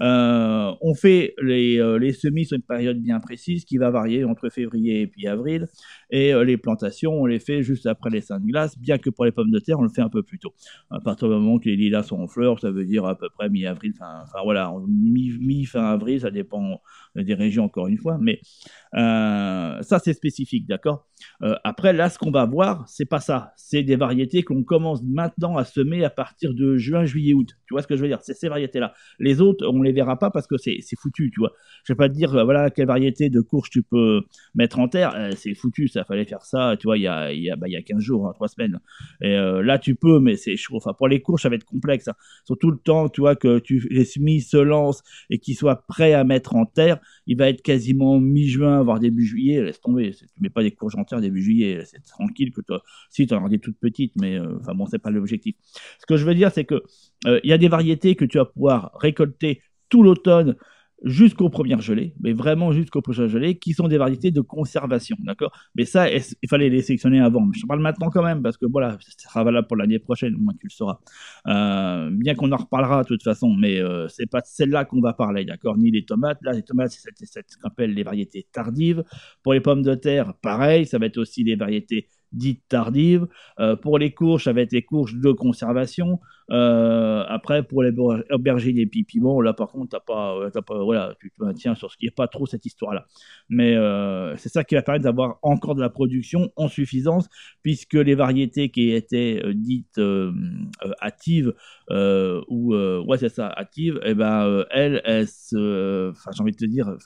Euh, 0.00 0.72
on 0.80 0.94
fait 0.94 1.34
les, 1.42 1.78
euh, 1.78 1.98
les, 1.98 2.12
semis 2.12 2.44
sur 2.44 2.56
une 2.56 2.62
période 2.62 2.98
bien 2.98 3.20
précise 3.20 3.64
qui 3.64 3.76
va 3.78 3.90
varier 3.90 4.24
entre 4.24 4.48
février 4.48 5.02
et 5.02 5.06
puis 5.06 5.26
avril. 5.26 5.68
Et 6.10 6.32
euh, 6.32 6.44
les 6.44 6.56
plantations, 6.56 7.12
on 7.12 7.26
les 7.26 7.38
fait 7.38 7.62
juste 7.62 7.86
après 7.86 8.10
les 8.10 8.20
saints 8.20 8.40
de 8.40 8.46
glace, 8.46 8.78
bien 8.78 8.98
que 8.98 9.10
pour 9.10 9.24
les 9.24 9.32
pommes 9.32 9.50
de 9.50 9.58
terre, 9.58 9.78
on 9.78 9.82
le 9.82 9.90
fait 9.90 10.02
un 10.02 10.08
peu 10.08 10.22
plus 10.22 10.38
tôt. 10.38 10.54
À 10.90 11.00
partir 11.00 11.28
du 11.28 11.34
moment 11.34 11.58
que 11.58 11.68
les 11.68 11.76
lilas 11.76 12.04
sont 12.04 12.20
en 12.20 12.28
fleurs, 12.28 12.58
ça 12.60 12.70
veut 12.70 12.84
dire 12.84 13.04
à 13.04 13.16
peu 13.16 13.28
près 13.30 13.48
mi-avril, 13.48 13.92
enfin, 14.00 14.24
voilà, 14.44 14.72
mi-fin 14.88 15.84
avril, 15.84 16.20
ça 16.20 16.30
dépend 16.30 16.80
des 17.14 17.34
régions 17.34 17.64
encore 17.64 17.88
une 17.88 17.98
fois. 17.98 18.18
Mais 18.20 18.40
ça, 18.94 19.98
c'est 20.02 20.14
spécifique, 20.14 20.66
d'accord? 20.66 21.06
Après, 21.64 21.92
là, 21.92 22.08
ce 22.08 22.18
qu'on 22.18 22.30
va 22.30 22.44
voir, 22.46 22.84
c'est 22.88 23.04
pas 23.04 23.20
ça. 23.20 23.52
C'est 23.56 23.82
des 23.82 23.96
variétés 23.96 24.42
qu'on 24.42 24.64
commence 24.64 25.02
maintenant 25.02 25.56
à 25.56 25.64
semer 25.64 26.04
à 26.04 26.10
partir 26.10 26.54
de 26.54 26.76
juin, 26.76 27.04
juillet, 27.04 27.34
août. 27.34 27.48
Tu 27.66 27.74
vois 27.74 27.82
ce 27.82 27.86
que 27.86 27.96
je 27.96 28.02
veux 28.02 28.08
dire? 28.08 28.20
C'est 28.22 28.34
ces 28.34 28.48
variétés-là. 28.48 28.92
Les 29.18 29.40
autres, 29.40 29.66
on 29.66 29.82
les 29.82 29.92
verra 29.92 30.18
pas 30.18 30.30
parce 30.30 30.46
que 30.46 30.56
c'est 30.56 30.80
foutu, 30.98 31.30
tu 31.32 31.40
vois? 31.40 31.52
Je 31.84 31.92
vais 31.92 31.96
pas 31.96 32.08
te 32.08 32.14
dire, 32.14 32.34
euh, 32.34 32.44
voilà, 32.44 32.70
quelle 32.70 32.86
variété 32.86 33.30
de 33.30 33.40
courge 33.40 33.70
tu 33.70 33.82
peux 33.82 34.22
mettre 34.54 34.78
en 34.78 34.88
terre, 34.88 35.14
euh, 35.16 35.30
c'est 35.36 35.54
foutu, 35.54 35.88
ça 35.88 36.04
fallait 36.04 36.24
faire 36.24 36.42
ça, 36.42 36.76
tu 36.78 36.86
vois, 36.86 36.98
il 36.98 37.02
y 37.02 37.06
a, 37.08 37.32
y 37.32 37.50
a, 37.50 37.56
bah, 37.56 37.68
y 37.68 37.76
a 37.76 37.82
15 37.82 38.00
jours, 38.00 38.28
hein, 38.28 38.32
3 38.34 38.48
semaines. 38.48 38.78
Et 39.20 39.34
euh, 39.34 39.62
là, 39.62 39.78
tu 39.78 39.94
peux, 39.94 40.20
mais 40.20 40.36
c'est 40.36 40.56
chaud. 40.56 40.76
Enfin, 40.76 40.92
pour 40.92 41.08
les 41.08 41.20
courges, 41.20 41.42
ça 41.42 41.48
va 41.48 41.56
être 41.56 41.64
complexe. 41.64 42.08
Hein. 42.08 42.14
Surtout 42.44 42.70
le 42.70 42.78
temps, 42.78 43.08
tu 43.08 43.20
vois, 43.20 43.36
que 43.36 43.58
tu, 43.58 43.86
les 43.90 44.04
semis 44.04 44.40
se 44.40 44.56
lancent 44.56 45.02
et 45.30 45.38
qu'ils 45.38 45.56
soient 45.56 45.84
prêts 45.86 46.12
à 46.12 46.24
mettre 46.24 46.54
en 46.54 46.66
terre, 46.66 46.98
il 47.26 47.36
va 47.36 47.48
être 47.48 47.62
quasiment 47.62 48.18
mi-juin, 48.20 48.82
voire 48.82 48.98
début 49.00 49.24
juillet, 49.24 49.62
laisse 49.62 49.80
tomber. 49.80 50.12
Tu 50.12 50.26
mets 50.40 50.50
pas 50.50 50.62
des 50.62 50.70
courges 50.70 50.96
en 50.96 51.04
terre 51.04 51.20
début 51.20 51.42
juillet, 51.42 51.82
c'est 51.84 52.02
tranquille 52.04 52.52
que 52.52 52.60
toi, 52.60 52.82
si 53.10 53.26
tu 53.26 53.34
en 53.34 53.44
as 53.44 53.48
des 53.48 53.58
toutes 53.58 53.78
petites, 53.78 54.14
mais 54.16 54.38
enfin 54.38 54.74
bon, 54.74 54.86
c'est 54.86 54.98
pas 54.98 55.10
l'objectif. 55.10 55.56
Ce 55.98 56.06
que 56.06 56.16
je 56.16 56.24
veux 56.24 56.34
dire, 56.34 56.50
c'est 56.52 56.64
que 56.64 56.82
il 57.26 57.48
y 57.48 57.52
a 57.52 57.58
des 57.58 57.68
variétés 57.68 58.14
que 58.14 58.24
tu 58.24 58.38
vas 58.38 58.46
pouvoir 58.46 58.92
récolter 59.00 59.62
tout 59.88 60.02
l'automne 60.02 60.56
jusqu'aux 61.04 61.48
premières 61.48 61.80
gelées, 61.80 62.14
mais 62.20 62.32
vraiment 62.32 62.72
jusqu'aux 62.72 63.02
prochaines 63.02 63.28
gelées, 63.28 63.58
qui 63.58 63.72
sont 63.72 63.88
des 63.88 63.98
variétés 63.98 64.30
de 64.30 64.40
conservation, 64.40 65.16
d'accord? 65.20 65.52
Mais 65.74 65.84
ça, 65.84 66.08
il 66.10 66.48
fallait 66.48 66.68
les 66.68 66.82
sélectionner 66.82 67.20
avant. 67.20 67.48
Je 67.52 67.66
parle 67.66 67.80
maintenant 67.80 68.10
quand 68.10 68.22
même, 68.22 68.42
parce 68.42 68.56
que 68.56 68.66
voilà, 68.66 68.98
ça 69.00 69.28
sera 69.28 69.44
valable 69.44 69.66
pour 69.66 69.76
l'année 69.76 69.98
prochaine, 69.98 70.34
au 70.34 70.38
moins 70.38 70.54
tu 70.58 70.66
le 70.66 70.70
sauras. 70.70 71.00
Euh, 71.48 72.10
bien 72.12 72.34
qu'on 72.34 72.52
en 72.52 72.56
reparlera 72.56 73.02
de 73.02 73.08
toute 73.08 73.22
façon, 73.22 73.54
mais 73.54 73.80
euh, 73.80 74.06
c'est 74.08 74.30
pas 74.30 74.40
celle-là 74.44 74.84
qu'on 74.84 75.00
va 75.00 75.12
parler, 75.12 75.44
d'accord? 75.44 75.76
Ni 75.76 75.90
les 75.90 76.04
tomates. 76.04 76.38
Là, 76.42 76.52
les 76.52 76.62
tomates, 76.62 76.92
c'est 76.92 77.24
ce 77.24 77.58
qu'on 77.58 77.68
appelle 77.68 77.94
les 77.94 78.02
variétés 78.02 78.46
tardives. 78.52 79.04
Pour 79.42 79.54
les 79.54 79.60
pommes 79.60 79.82
de 79.82 79.94
terre, 79.94 80.34
pareil, 80.42 80.86
ça 80.86 80.98
va 80.98 81.06
être 81.06 81.18
aussi 81.18 81.44
les 81.44 81.56
variétés 81.56 82.08
dites 82.32 82.62
tardives. 82.68 83.26
Euh, 83.60 83.76
pour 83.76 83.98
les 83.98 84.12
courges, 84.12 84.44
ça 84.44 84.52
va 84.52 84.62
être 84.62 84.72
les 84.72 84.82
courges 84.82 85.14
de 85.14 85.32
conservation. 85.32 86.20
Euh, 86.52 87.24
après, 87.28 87.62
pour 87.62 87.82
les 87.82 87.92
aubergines 88.30 88.78
et 88.78 88.86
piments, 88.86 89.40
là 89.40 89.54
par 89.54 89.68
contre, 89.68 89.90
t'as 89.90 90.00
pas, 90.00 90.36
euh, 90.36 90.50
pas, 90.50 90.84
voilà, 90.84 91.14
tu 91.18 91.30
te 91.30 91.42
maintiens 91.42 91.74
sur 91.74 91.90
ce 91.90 91.96
qui 91.96 92.06
est 92.06 92.14
pas 92.14 92.28
trop 92.28 92.44
cette 92.44 92.66
histoire-là. 92.66 93.06
Mais 93.48 93.74
euh, 93.74 94.36
c'est 94.36 94.50
ça 94.50 94.62
qui 94.62 94.74
va 94.74 94.82
permettre 94.82 95.04
d'avoir 95.04 95.38
encore 95.42 95.74
de 95.74 95.80
la 95.80 95.88
production 95.88 96.50
en 96.56 96.68
suffisance, 96.68 97.28
puisque 97.62 97.94
les 97.94 98.14
variétés 98.14 98.70
qui 98.70 98.90
étaient 98.90 99.42
dites 99.54 100.00
hâtives 101.00 101.54
ou 101.90 102.74
ouais 102.74 103.18
c'est 103.18 103.30
ça, 103.30 103.52
hâtives, 103.56 103.98
et 104.04 104.10
eh 104.10 104.14
ben 104.14 104.64
elles, 104.70 105.00
elles, 105.04 105.28
j'ai 105.52 106.40
envie 106.40 106.52
de 106.52 106.56
te 106.56 106.66
dire, 106.66 106.96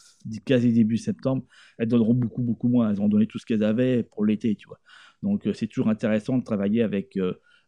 quasi 0.45 0.73
début 0.73 0.97
septembre, 0.97 1.45
elles 1.79 1.89
donneront 1.89 2.15
beaucoup 2.15 2.43
beaucoup 2.43 2.69
moins. 2.69 2.91
Elles 2.91 3.01
ont 3.01 3.09
donné 3.09 3.27
tout 3.27 3.39
ce 3.39 3.47
qu'elles 3.47 3.65
avaient 3.65 4.03
pour 4.03 4.25
l'été, 4.25 4.57
tu 4.57 4.67
vois. 4.67 4.81
Donc 5.23 5.49
c'est 5.55 5.69
toujours 5.69 5.89
intéressant 5.89 6.39
de 6.39 6.45
travailler 6.45 6.83
avec 6.83 7.17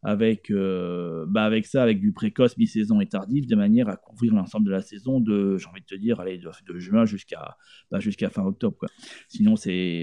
avec, 0.03 0.51
euh, 0.51 1.27
bah 1.29 1.45
avec 1.45 1.67
ça, 1.67 1.83
avec 1.83 2.01
du 2.01 2.13
précoce, 2.13 2.57
mi-saison 2.57 3.01
et 3.01 3.07
tardif, 3.07 3.47
de 3.47 3.57
manière 3.57 3.89
à 3.89 3.97
couvrir 3.97 4.35
l'ensemble 4.35 4.67
de 4.67 4.71
la 4.71 4.83
saison 4.83 5.21
de, 5.21 5.57
j'ai 5.57 5.67
envie 5.67 5.81
de 5.81 5.87
te 5.87 5.95
dire, 5.95 6.21
allez, 6.21 6.39
de, 6.39 6.79
juin 6.79 7.05
jusqu'à 7.05 7.57
bah, 7.91 7.99
jusqu'à 8.01 8.31
fin 8.31 8.45
octobre. 8.45 8.77
Quoi. 8.79 8.89
Sinon, 9.29 9.55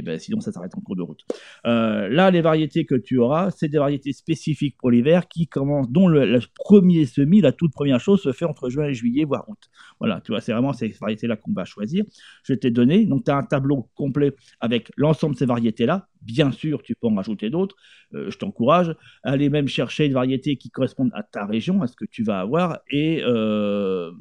bah, 0.04 0.20
sinon, 0.20 0.42
ça 0.42 0.52
s'arrête 0.52 0.76
en 0.76 0.82
cours 0.82 0.96
de 0.96 1.02
route. 1.02 1.22
Euh, 1.66 2.10
là, 2.10 2.32
les 2.32 2.42
variétés 2.42 2.86
que 2.86 2.96
tu 2.96 3.18
auras, 3.18 3.52
c'est 3.52 3.70
des 3.70 3.78
variétés 3.78 4.12
spécifiques 4.14 4.76
pour 4.78 4.92
l'hiver 4.92 5.28
qui 5.28 5.48
commencent, 5.48 5.90
dont 5.90 6.08
le, 6.08 6.40
premier 6.56 7.06
semis, 7.06 7.42
la 7.42 7.52
toute 7.52 7.72
première 7.72 8.00
chose, 8.00 8.22
se 8.22 8.32
fait 8.32 8.46
entre 8.46 8.70
juin 8.70 8.86
et 8.86 8.94
juillet, 8.94 9.24
voire 9.24 9.48
août. 9.48 9.70
Voilà, 10.00 10.22
tu 10.22 10.32
vois, 10.32 10.42
c'est 10.42 10.52
vraiment 10.52 10.74
ces 10.74 10.90
variétés-là 10.90 11.38
qu'on 11.38 11.54
va 11.54 11.66
choisir. 11.66 12.04
Je 12.44 12.54
t'ai 12.54 12.72
donné, 12.72 13.06
donc 13.06 13.24
tu 13.24 13.32
as 13.32 13.38
un 13.38 13.44
tableau 13.44 13.90
complet 13.96 14.34
avec 14.60 14.92
l'ensemble 14.98 15.36
de 15.36 15.40
ces 15.40 15.46
variétés-là, 15.46 16.10
Bien 16.26 16.52
sûr, 16.52 16.82
tu 16.82 16.96
peux 16.96 17.08
en 17.08 17.16
rajouter 17.16 17.50
d'autres. 17.50 17.76
Euh, 18.14 18.32
je 18.32 18.38
t'encourage 18.38 18.96
à 19.24 19.32
aller 19.32 19.50
même 19.50 19.68
chercher 19.68 20.06
une 20.06 20.14
variété 20.14 20.58
qui 20.58 20.72
correspondent 20.72 21.12
à 21.14 21.24
ta 21.24 21.46
région, 21.46 21.82
à 21.82 21.88
ce 21.88 21.96
que 21.96 22.06
tu 22.06 22.24
vas 22.24 22.40
avoir. 22.40 22.80
Et, 22.90 23.22
euh, 23.24 24.12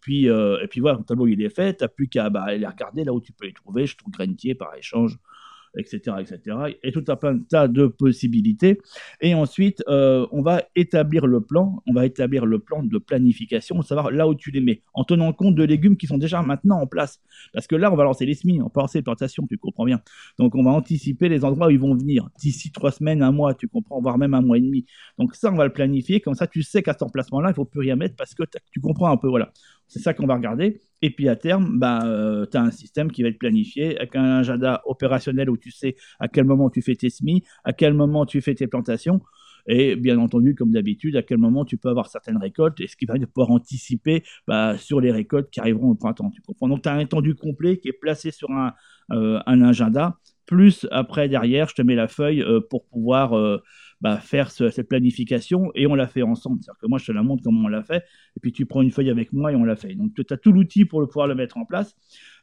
puis, 0.00 0.28
euh, 0.28 0.62
et 0.62 0.68
puis 0.68 0.80
voilà, 0.80 0.98
ton 0.98 1.02
tableau 1.04 1.26
il 1.26 1.42
est 1.42 1.54
fait. 1.54 1.76
Tu 1.76 1.84
n'as 1.84 1.88
plus 1.88 2.08
qu'à 2.08 2.30
bah, 2.30 2.44
aller 2.44 2.66
regarder 2.66 3.04
là 3.04 3.12
où 3.12 3.20
tu 3.20 3.32
peux 3.32 3.46
les 3.46 3.52
trouver. 3.52 3.86
Je 3.86 3.96
trouve 3.96 4.12
Grainetier 4.12 4.54
par 4.54 4.74
échange. 4.76 5.18
Etc., 5.76 6.16
etc. 6.20 6.56
Et 6.82 6.92
tout 6.92 7.04
un 7.08 7.38
tas 7.38 7.68
de 7.68 7.86
possibilités. 7.86 8.78
Et 9.20 9.34
ensuite, 9.34 9.82
euh, 9.88 10.26
on 10.32 10.42
va 10.42 10.62
établir 10.76 11.26
le 11.26 11.40
plan, 11.40 11.82
on 11.86 11.92
va 11.92 12.06
établir 12.06 12.46
le 12.46 12.58
plan 12.58 12.82
de 12.82 12.98
planification, 12.98 13.80
savoir 13.82 14.10
là 14.10 14.28
où 14.28 14.34
tu 14.34 14.50
les 14.50 14.60
mets, 14.60 14.82
en 14.94 15.04
tenant 15.04 15.32
compte 15.32 15.54
de 15.54 15.64
légumes 15.64 15.96
qui 15.96 16.06
sont 16.06 16.18
déjà 16.18 16.42
maintenant 16.42 16.80
en 16.80 16.86
place. 16.86 17.20
Parce 17.52 17.66
que 17.66 17.76
là, 17.76 17.92
on 17.92 17.96
va 17.96 18.04
lancer 18.04 18.26
les 18.26 18.34
semis, 18.34 18.60
on 18.60 18.66
va 18.66 18.82
lancer 18.82 18.98
les 18.98 19.02
plantations, 19.02 19.46
tu 19.46 19.58
comprends 19.58 19.84
bien. 19.84 20.00
Donc, 20.38 20.54
on 20.54 20.62
va 20.62 20.70
anticiper 20.70 21.28
les 21.28 21.44
endroits 21.44 21.68
où 21.68 21.70
ils 21.70 21.80
vont 21.80 21.94
venir 21.94 22.28
d'ici 22.38 22.72
trois 22.72 22.90
semaines, 22.90 23.22
un 23.22 23.32
mois, 23.32 23.54
tu 23.54 23.68
comprends, 23.68 24.00
voire 24.00 24.18
même 24.18 24.34
un 24.34 24.42
mois 24.42 24.58
et 24.58 24.60
demi. 24.60 24.86
Donc, 25.18 25.34
ça, 25.34 25.50
on 25.52 25.56
va 25.56 25.64
le 25.64 25.72
planifier. 25.72 26.20
Comme 26.20 26.34
ça, 26.34 26.46
tu 26.46 26.62
sais 26.62 26.82
qu'à 26.82 26.92
cet 26.92 27.02
emplacement-là, 27.02 27.50
il 27.50 27.54
faut 27.54 27.64
plus 27.64 27.80
rien 27.80 27.96
mettre 27.96 28.16
parce 28.16 28.34
que 28.34 28.42
tu 28.70 28.80
comprends 28.80 29.10
un 29.10 29.16
peu, 29.16 29.28
voilà. 29.28 29.52
C'est 29.88 30.00
ça 30.00 30.14
qu'on 30.14 30.26
va 30.26 30.34
regarder. 30.34 30.80
Et 31.02 31.10
puis 31.10 31.28
à 31.28 31.36
terme, 31.36 31.78
bah, 31.78 32.04
euh, 32.04 32.46
tu 32.50 32.56
as 32.56 32.62
un 32.62 32.70
système 32.70 33.10
qui 33.10 33.22
va 33.22 33.28
être 33.28 33.38
planifié 33.38 33.96
avec 33.98 34.16
un 34.16 34.38
agenda 34.38 34.82
opérationnel 34.86 35.50
où 35.50 35.56
tu 35.56 35.70
sais 35.72 35.96
à 36.20 36.28
quel 36.28 36.44
moment 36.44 36.70
tu 36.70 36.80
fais 36.80 36.94
tes 36.94 37.10
semis, 37.10 37.42
à 37.64 37.72
quel 37.72 37.92
moment 37.92 38.24
tu 38.24 38.40
fais 38.40 38.54
tes 38.54 38.68
plantations. 38.68 39.20
Et 39.68 39.94
bien 39.94 40.18
entendu, 40.18 40.54
comme 40.54 40.72
d'habitude, 40.72 41.16
à 41.16 41.22
quel 41.22 41.38
moment 41.38 41.64
tu 41.64 41.76
peux 41.76 41.88
avoir 41.88 42.08
certaines 42.08 42.36
récoltes, 42.36 42.80
et 42.80 42.88
ce 42.88 42.96
qui 42.96 43.06
va 43.06 43.14
pouvoir 43.14 43.50
anticiper 43.52 44.24
bah, 44.48 44.76
sur 44.76 45.00
les 45.00 45.12
récoltes 45.12 45.50
qui 45.50 45.60
arriveront 45.60 45.90
au 45.90 45.94
printemps. 45.94 46.32
Donc, 46.60 46.82
tu 46.82 46.88
as 46.88 46.92
un 46.92 46.98
étendu 46.98 47.36
complet 47.36 47.78
qui 47.78 47.88
est 47.88 47.92
placé 47.92 48.32
sur 48.32 48.50
un, 48.50 48.72
euh, 49.12 49.40
un 49.46 49.62
agenda, 49.62 50.18
plus 50.46 50.86
après, 50.90 51.28
derrière, 51.28 51.68
je 51.68 51.74
te 51.74 51.82
mets 51.82 51.94
la 51.94 52.08
feuille 52.08 52.42
euh, 52.42 52.60
pour 52.60 52.84
pouvoir 52.86 53.34
bah, 54.02 54.18
faire 54.18 54.50
cette 54.50 54.88
planification 54.88 55.70
et 55.76 55.86
on 55.86 55.94
l'a 55.94 56.08
fait 56.08 56.22
ensemble. 56.22 56.58
C'est-à-dire 56.60 56.80
que 56.80 56.88
moi, 56.88 56.98
je 56.98 57.06
te 57.06 57.12
la 57.12 57.22
montre 57.22 57.44
comment 57.44 57.66
on 57.66 57.68
l'a 57.68 57.84
fait 57.84 58.04
et 58.36 58.40
puis 58.40 58.50
tu 58.52 58.66
prends 58.66 58.82
une 58.82 58.90
feuille 58.90 59.10
avec 59.10 59.32
moi 59.32 59.52
et 59.52 59.54
on 59.54 59.62
l'a 59.62 59.76
fait. 59.76 59.94
Donc, 59.94 60.12
tu 60.14 60.24
as 60.34 60.36
tout 60.36 60.50
l'outil 60.50 60.84
pour 60.84 61.06
pouvoir 61.06 61.28
le 61.28 61.36
mettre 61.36 61.56
en 61.56 61.64
place. 61.64 61.94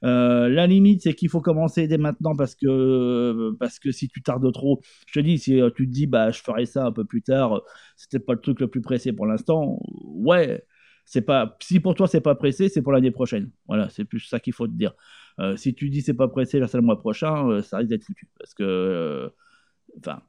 Euh, 0.06 0.48
la 0.48 0.68
limite, 0.68 1.01
c'est 1.01 1.13
qu'il 1.13 1.28
faut 1.28 1.42
commencer 1.42 1.86
dès 1.88 1.98
maintenant 1.98 2.34
parce 2.34 2.56
que, 2.56 3.51
parce 3.60 3.78
que 3.78 3.92
si 3.92 4.08
tu 4.08 4.22
tardes 4.22 4.50
trop, 4.54 4.80
je 5.06 5.20
te 5.20 5.24
dis, 5.24 5.38
si 5.38 5.60
euh, 5.60 5.70
tu 5.70 5.86
te 5.86 5.92
dis, 5.92 6.08
bah, 6.08 6.32
je 6.32 6.42
ferai 6.42 6.66
ça 6.66 6.86
un 6.86 6.94
peu 6.94 7.04
plus 7.04 7.22
tard, 7.22 7.62
c'était 7.98 8.20
pas 8.20 8.34
le 8.34 8.39
truc 8.39 8.62
le 8.62 8.70
plus 8.70 8.82
pressé 8.82 9.12
pour 9.12 9.25
l'instant, 9.28 9.80
ouais. 10.16 10.63
C'est 11.06 11.24
pas, 11.24 11.58
si 11.60 11.80
pour 11.80 11.96
toi 11.96 12.08
c'est 12.08 12.22
pas 12.22 12.36
pressé, 12.36 12.70
c'est 12.70 12.84
pour 12.84 12.92
l'année 12.94 13.10
prochaine. 13.12 13.51
Voilà, 13.68 13.89
c'est 13.89 14.06
plus 14.06 14.20
ça 14.20 14.39
qu'il 14.39 14.54
faut 14.54 14.68
te 14.68 14.74
dire. 14.74 14.94
Euh, 15.39 15.58
si 15.58 15.74
tu 15.74 15.89
dis 15.89 16.01
c'est 16.04 16.13
pas 16.13 16.28
pressé, 16.28 16.60
là 16.60 16.68
c'est 16.68 16.78
le 16.78 16.84
mois 16.84 17.00
prochain, 17.00 17.62
ça 17.63 17.78
risque 17.78 17.89
d'être 17.89 18.04
foutu. 18.04 18.28
Parce 18.38 18.54
que, 18.54 19.32
enfin, 19.98 20.22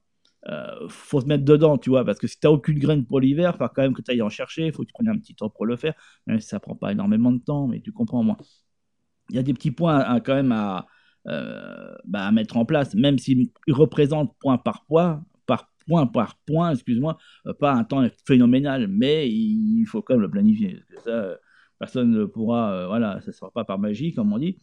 euh, 0.49 0.89
faut 0.89 1.21
se 1.21 1.27
mettre 1.27 1.45
dedans, 1.45 1.77
tu 1.79 1.91
vois, 1.91 2.05
parce 2.05 2.19
que 2.19 2.27
si 2.27 2.39
tu 2.39 2.47
n'as 2.47 2.53
aucune 2.53 2.79
graine 2.79 3.05
pour 3.05 3.21
l'hiver, 3.21 3.57
faut 3.57 3.69
quand 3.69 3.83
même 3.83 3.95
que 3.95 4.03
tu 4.03 4.11
ailles 4.11 4.23
en 4.23 4.31
chercher, 4.31 4.67
il 4.67 4.73
faut 4.73 4.83
que 4.83 4.89
tu 4.89 4.93
prennes 4.95 5.09
un 5.09 5.19
petit 5.19 5.35
temps 5.35 5.51
pour 5.51 5.67
le 5.67 5.77
faire, 5.77 5.95
même 6.27 6.41
si 6.41 6.49
ça 6.49 6.61
prend 6.61 6.75
pas 6.75 6.93
énormément 6.93 7.33
de 7.33 7.39
temps, 7.39 7.67
mais 7.67 7.81
tu 7.81 7.93
comprends 7.93 8.23
moi. 8.23 8.37
Il 9.31 9.37
y 9.37 9.39
a 9.39 9.43
des 9.43 9.55
petits 9.55 9.71
points 9.71 10.21
quand 10.21 10.35
même 10.35 10.53
à, 10.53 10.87
euh, 11.29 11.95
bah, 12.05 12.27
à 12.27 12.33
mettre 12.33 12.57
en 12.57 12.65
place, 12.65 12.95
même 12.95 13.19
s'ils 13.19 13.51
représentent 13.69 14.35
point 14.41 14.59
par 14.59 14.85
point, 14.87 15.25
par 15.47 15.71
point 15.87 16.07
par 16.07 16.37
point, 16.47 16.73
excuse-moi, 16.73 17.19
euh, 17.47 17.55
pas 17.55 17.73
un 17.73 17.85
temps 17.85 18.07
phénoménal, 18.27 18.89
mais 18.89 19.29
il 19.31 19.85
faut 19.87 20.03
quand 20.03 20.15
même 20.15 20.23
le 20.23 20.31
planifier. 20.31 20.83
Ça, 21.05 21.37
personne 21.81 22.11
ne 22.11 22.27
pourra, 22.27 22.73
euh, 22.73 22.87
voilà, 22.87 23.21
ça 23.23 23.29
ne 23.29 23.33
sera 23.33 23.51
pas 23.51 23.65
par 23.65 23.79
magie, 23.79 24.13
comme 24.13 24.33
on 24.33 24.39
dit. 24.39 24.59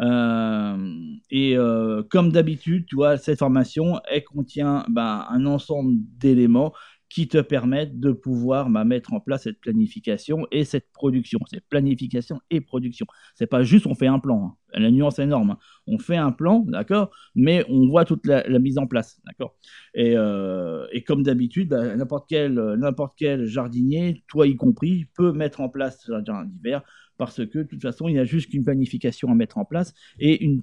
Euh, 0.00 0.94
et 1.30 1.56
euh, 1.56 2.02
comme 2.08 2.30
d'habitude, 2.32 2.86
tu 2.86 2.94
vois, 2.94 3.18
cette 3.18 3.40
formation, 3.40 4.00
elle 4.08 4.24
contient 4.24 4.86
ben, 4.88 5.26
un 5.28 5.44
ensemble 5.46 5.94
d'éléments 6.18 6.72
qui 7.10 7.26
te 7.26 7.38
permettent 7.38 7.98
de 7.98 8.12
pouvoir 8.12 8.70
bah, 8.70 8.84
mettre 8.84 9.12
en 9.12 9.20
place 9.20 9.42
cette 9.42 9.60
planification 9.60 10.46
et 10.52 10.64
cette 10.64 10.90
production. 10.92 11.40
C'est 11.50 11.60
planification 11.68 12.40
et 12.50 12.60
production. 12.60 13.04
C'est 13.34 13.48
pas 13.48 13.64
juste 13.64 13.86
on 13.86 13.96
fait 13.96 14.06
un 14.06 14.20
plan. 14.20 14.56
Hein. 14.74 14.80
La 14.80 14.90
nuance 14.92 15.18
est 15.18 15.24
énorme. 15.24 15.50
Hein. 15.50 15.58
On 15.88 15.98
fait 15.98 16.16
un 16.16 16.30
plan, 16.30 16.60
d'accord, 16.60 17.10
mais 17.34 17.64
on 17.68 17.88
voit 17.88 18.04
toute 18.04 18.24
la, 18.26 18.44
mise 18.60 18.78
en 18.78 18.86
place, 18.86 19.20
d'accord. 19.26 19.56
Et, 19.94 20.16
euh, 20.16 20.86
comme 21.04 21.24
d'habitude, 21.24 21.70
bah, 21.70 21.96
n'importe 21.96 22.28
quel, 22.28 22.54
n'importe 22.54 23.14
quel 23.18 23.46
jardinier, 23.46 24.22
toi 24.28 24.46
y 24.46 24.54
compris, 24.54 25.06
peut 25.16 25.32
mettre 25.32 25.60
en 25.60 25.68
place 25.68 26.08
un 26.08 26.24
jardin 26.24 26.44
d'hiver 26.44 26.82
parce 27.20 27.44
que 27.44 27.58
de 27.58 27.64
toute 27.64 27.82
façon, 27.82 28.08
il 28.08 28.14
y 28.14 28.18
a 28.18 28.24
juste 28.24 28.48
qu'une 28.48 28.64
planification 28.64 29.30
à 29.30 29.34
mettre 29.34 29.58
en 29.58 29.66
place 29.66 29.92
et 30.18 30.42
une, 30.42 30.62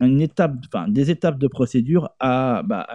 une 0.00 0.22
étape, 0.22 0.54
enfin, 0.66 0.88
des 0.88 1.10
étapes 1.10 1.38
de 1.38 1.46
procédure 1.46 2.08
à, 2.20 2.62
bah, 2.64 2.86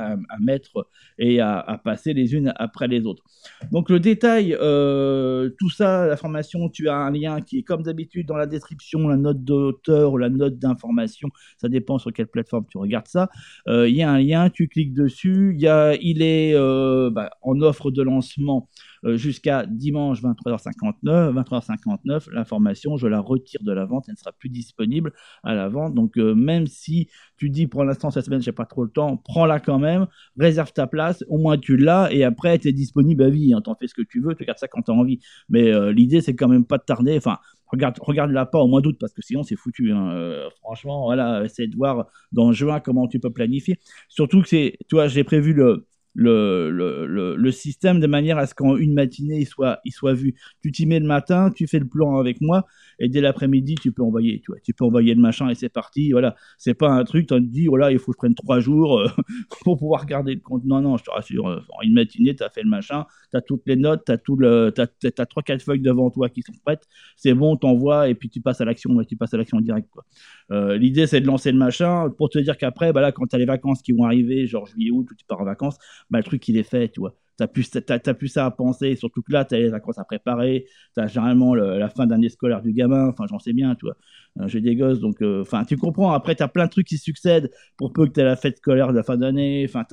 mettre 0.41 0.87
et 1.19 1.39
à, 1.39 1.79
passer 1.83 2.15
les 2.15 2.33
unes 2.33 2.51
après 2.55 2.87
les 2.87 3.05
autres. 3.05 3.23
Donc 3.71 3.91
le 3.91 3.99
détail, 3.99 4.57
euh, 4.59 5.51
tout 5.59 5.69
ça, 5.69 6.07
la 6.07 6.17
formation, 6.17 6.67
tu 6.67 6.89
as 6.89 6.95
un 6.95 7.11
lien 7.11 7.41
qui 7.41 7.59
est 7.59 7.63
comme 7.63 7.83
d'habitude 7.83 8.25
dans 8.25 8.37
la 8.37 8.47
description, 8.47 9.07
la 9.07 9.17
note 9.17 9.43
d'auteur 9.43 10.13
ou 10.13 10.17
la 10.17 10.29
note 10.29 10.57
d'information, 10.57 11.29
ça 11.57 11.69
dépend 11.69 11.99
sur 11.99 12.11
quelle 12.11 12.25
plateforme 12.25 12.65
tu 12.71 12.79
regardes 12.79 13.07
ça. 13.07 13.29
Euh, 13.67 13.87
il 13.87 13.95
y 13.97 14.01
a 14.01 14.09
un 14.09 14.19
lien, 14.19 14.49
tu 14.49 14.67
cliques 14.67 14.95
dessus, 14.95 15.55
il, 15.59 16.21
est 16.23 16.55
euh, 16.55 17.11
bah, 17.11 17.29
en 17.43 17.61
offre 17.61 17.91
de 17.91 18.01
lancement 18.01 18.67
jusqu'à 19.03 19.65
dimanche 19.65 20.21
23h59. 20.21 21.33
23h59, 21.33 22.31
l'information, 22.31 22.97
je 22.97 23.07
la 23.07 23.19
retire 23.19 23.61
de 23.63 23.71
la 23.71 23.85
vente, 23.85 24.05
elle 24.07 24.13
ne 24.13 24.17
sera 24.17 24.31
plus 24.31 24.49
disponible 24.49 25.13
à 25.43 25.53
la 25.53 25.69
vente. 25.69 25.93
Donc 25.93 26.17
euh, 26.17 26.35
même 26.35 26.67
si 26.67 27.09
tu 27.37 27.49
dis 27.49 27.67
pour 27.67 27.83
l'instant 27.83 28.11
cette 28.11 28.25
semaine 28.25 28.41
j'ai 28.41 28.51
pas 28.51 28.65
trop 28.65 28.83
le 28.83 28.89
temps, 28.89 29.17
prends-la 29.17 29.59
quand 29.59 29.79
même, 29.79 30.07
réserve 30.37 30.73
ta 30.73 30.87
place, 30.87 31.23
au 31.27 31.37
moins 31.37 31.57
tu 31.57 31.77
l'as 31.77 32.11
et 32.11 32.23
après 32.23 32.57
tu 32.59 32.67
es 32.67 32.71
disponible 32.71 33.23
à 33.23 33.29
vie, 33.29 33.53
hein, 33.53 33.61
t'en 33.61 33.75
fais 33.75 33.87
ce 33.87 33.93
que 33.93 34.01
tu 34.01 34.21
veux, 34.21 34.35
tu 34.35 34.43
regardes 34.43 34.59
ça 34.59 34.67
quand 34.67 34.81
tu 34.81 34.91
as 34.91 34.93
envie. 34.93 35.19
Mais 35.49 35.71
euh, 35.71 35.91
l'idée 35.91 36.21
c'est 36.21 36.35
quand 36.35 36.47
même 36.47 36.65
pas 36.65 36.77
de 36.77 36.83
tarder, 36.83 37.17
enfin 37.17 37.37
regarde, 37.67 37.97
regarde-la 37.99 38.45
pas 38.45 38.59
au 38.59 38.67
mois 38.67 38.81
d'août 38.81 38.97
parce 38.99 39.13
que 39.13 39.21
sinon 39.21 39.43
c'est 39.43 39.55
foutu. 39.55 39.91
Hein. 39.91 40.49
franchement, 40.61 41.05
voilà, 41.05 41.43
essaie 41.43 41.67
de 41.67 41.75
voir 41.75 42.07
dans 42.31 42.51
juin 42.51 42.79
comment 42.79 43.07
tu 43.07 43.19
peux 43.19 43.31
planifier. 43.31 43.79
Surtout 44.07 44.41
que 44.41 44.47
c'est, 44.49 44.77
tu 44.87 44.95
vois, 44.95 45.07
j'ai 45.07 45.23
prévu 45.23 45.53
le, 45.53 45.87
le, 46.19 46.69
le, 46.69 47.35
le, 47.37 47.51
système 47.51 48.01
de 48.01 48.07
manière 48.07 48.37
à 48.37 48.45
ce 48.45 48.53
qu'en 48.53 48.75
une 48.75 48.93
matinée, 48.93 49.39
il 49.39 49.45
soit, 49.45 49.79
il 49.85 49.91
soit 49.91 50.13
vu. 50.13 50.35
Tu 50.61 50.71
t'y 50.71 50.85
mets 50.85 50.99
le 50.99 51.05
matin, 51.05 51.49
tu 51.49 51.65
fais 51.65 51.79
le 51.79 51.87
plan 51.87 52.17
avec 52.17 52.41
moi, 52.41 52.65
et 52.99 53.07
dès 53.07 53.21
l'après-midi, 53.21 53.75
tu 53.75 53.93
peux 53.93 54.03
envoyer, 54.03 54.41
tu 54.41 54.51
vois, 54.51 54.59
tu 54.59 54.73
peux 54.73 54.83
envoyer 54.83 55.15
le 55.15 55.21
machin 55.21 55.49
et 55.49 55.55
c'est 55.55 55.69
parti. 55.69 56.11
Voilà, 56.11 56.35
c'est 56.57 56.73
pas 56.73 56.89
un 56.89 57.03
truc, 57.05 57.27
tu 57.27 57.35
te 57.35 57.39
dis, 57.39 57.67
voilà, 57.67 57.91
il 57.91 57.99
faut 57.99 58.11
que 58.11 58.17
je 58.17 58.17
prenne 58.17 58.35
trois 58.35 58.59
jours 58.59 58.99
euh, 58.99 59.07
pour 59.63 59.77
pouvoir 59.77 60.05
garder 60.05 60.33
le 60.35 60.41
compte. 60.41 60.65
Non, 60.65 60.81
non, 60.81 60.97
je 60.97 61.05
te 61.05 61.09
rassure, 61.09 61.47
euh, 61.47 61.61
en 61.69 61.81
une 61.83 61.93
matinée, 61.93 62.35
tu 62.35 62.43
as 62.43 62.49
fait 62.49 62.63
le 62.63 62.69
machin, 62.69 63.05
tu 63.31 63.37
as 63.37 63.41
toutes 63.41 63.63
les 63.65 63.77
notes, 63.77 64.03
tu 64.05 64.11
as, 64.11 64.17
tout 64.17 64.35
le, 64.35 64.73
as, 64.77 65.25
trois, 65.25 65.43
quatre 65.43 65.61
feuilles 65.61 65.79
devant 65.79 66.09
toi 66.09 66.27
qui 66.27 66.41
sont 66.41 66.53
prêtes, 66.65 66.83
c'est 67.15 67.33
bon, 67.33 67.55
t'envoies 67.55 68.09
et 68.09 68.15
puis 68.15 68.29
tu 68.29 68.41
passes 68.41 68.59
à 68.59 68.65
l'action, 68.65 68.93
tu 69.05 69.15
passes 69.15 69.33
à 69.33 69.37
l'action 69.37 69.61
direct, 69.61 69.87
quoi. 69.89 70.03
Euh, 70.51 70.77
l'idée, 70.77 71.07
c'est 71.07 71.21
de 71.21 71.27
lancer 71.27 71.51
le 71.51 71.57
machin 71.57 72.09
pour 72.17 72.29
te 72.29 72.39
dire 72.39 72.57
qu'après, 72.57 72.91
bah 72.91 73.11
quand 73.11 73.27
tu 73.27 73.35
as 73.35 73.39
les 73.39 73.45
vacances 73.45 73.81
qui 73.81 73.93
vont 73.93 74.03
arriver, 74.03 74.47
genre 74.47 74.65
juillet, 74.65 74.91
août, 74.91 75.07
tu 75.17 75.25
pars 75.25 75.39
en 75.39 75.45
vacances, 75.45 75.77
bah, 76.09 76.19
le 76.19 76.23
truc, 76.23 76.47
il 76.47 76.57
est 76.57 76.63
fait, 76.63 76.89
tu 76.89 76.99
vois. 76.99 77.15
T'as 77.37 77.47
plus, 77.47 77.69
as, 77.73 78.13
plus 78.13 78.27
ça 78.27 78.45
à 78.45 78.51
penser, 78.51 78.97
surtout 78.97 79.21
que 79.21 79.31
là, 79.31 79.45
tu 79.45 79.55
as 79.55 79.59
les 79.59 79.69
vacances 79.69 79.97
à 79.97 80.03
préparer, 80.03 80.65
tu 80.93 81.01
as 81.01 81.07
généralement 81.07 81.55
la 81.55 81.87
fin 81.87 82.05
d'année 82.05 82.27
scolaire 82.27 82.61
du 82.61 82.73
gamin, 82.73 83.07
enfin, 83.07 83.27
j'en 83.29 83.39
sais 83.39 83.53
bien, 83.53 83.75
tu 83.75 83.85
vois. 83.85 83.95
Euh, 84.41 84.47
j'ai 84.49 84.59
des 84.59 84.75
gosses, 84.75 84.99
donc, 84.99 85.21
euh, 85.21 85.41
enfin, 85.41 85.63
tu 85.63 85.77
comprends. 85.77 86.11
Après, 86.11 86.35
tu 86.35 86.43
as 86.43 86.49
plein 86.49 86.65
de 86.65 86.69
trucs 86.69 86.87
qui 86.87 86.97
succèdent 86.97 87.49
pour 87.77 87.93
peu 87.93 88.07
que 88.07 88.11
tu 88.11 88.19
aies 88.19 88.25
la 88.25 88.35
fête 88.35 88.57
scolaire 88.57 88.89
de 88.91 88.97
la 88.97 89.03
fin 89.03 89.15
d'année, 89.15 89.65
enfin, 89.67 89.85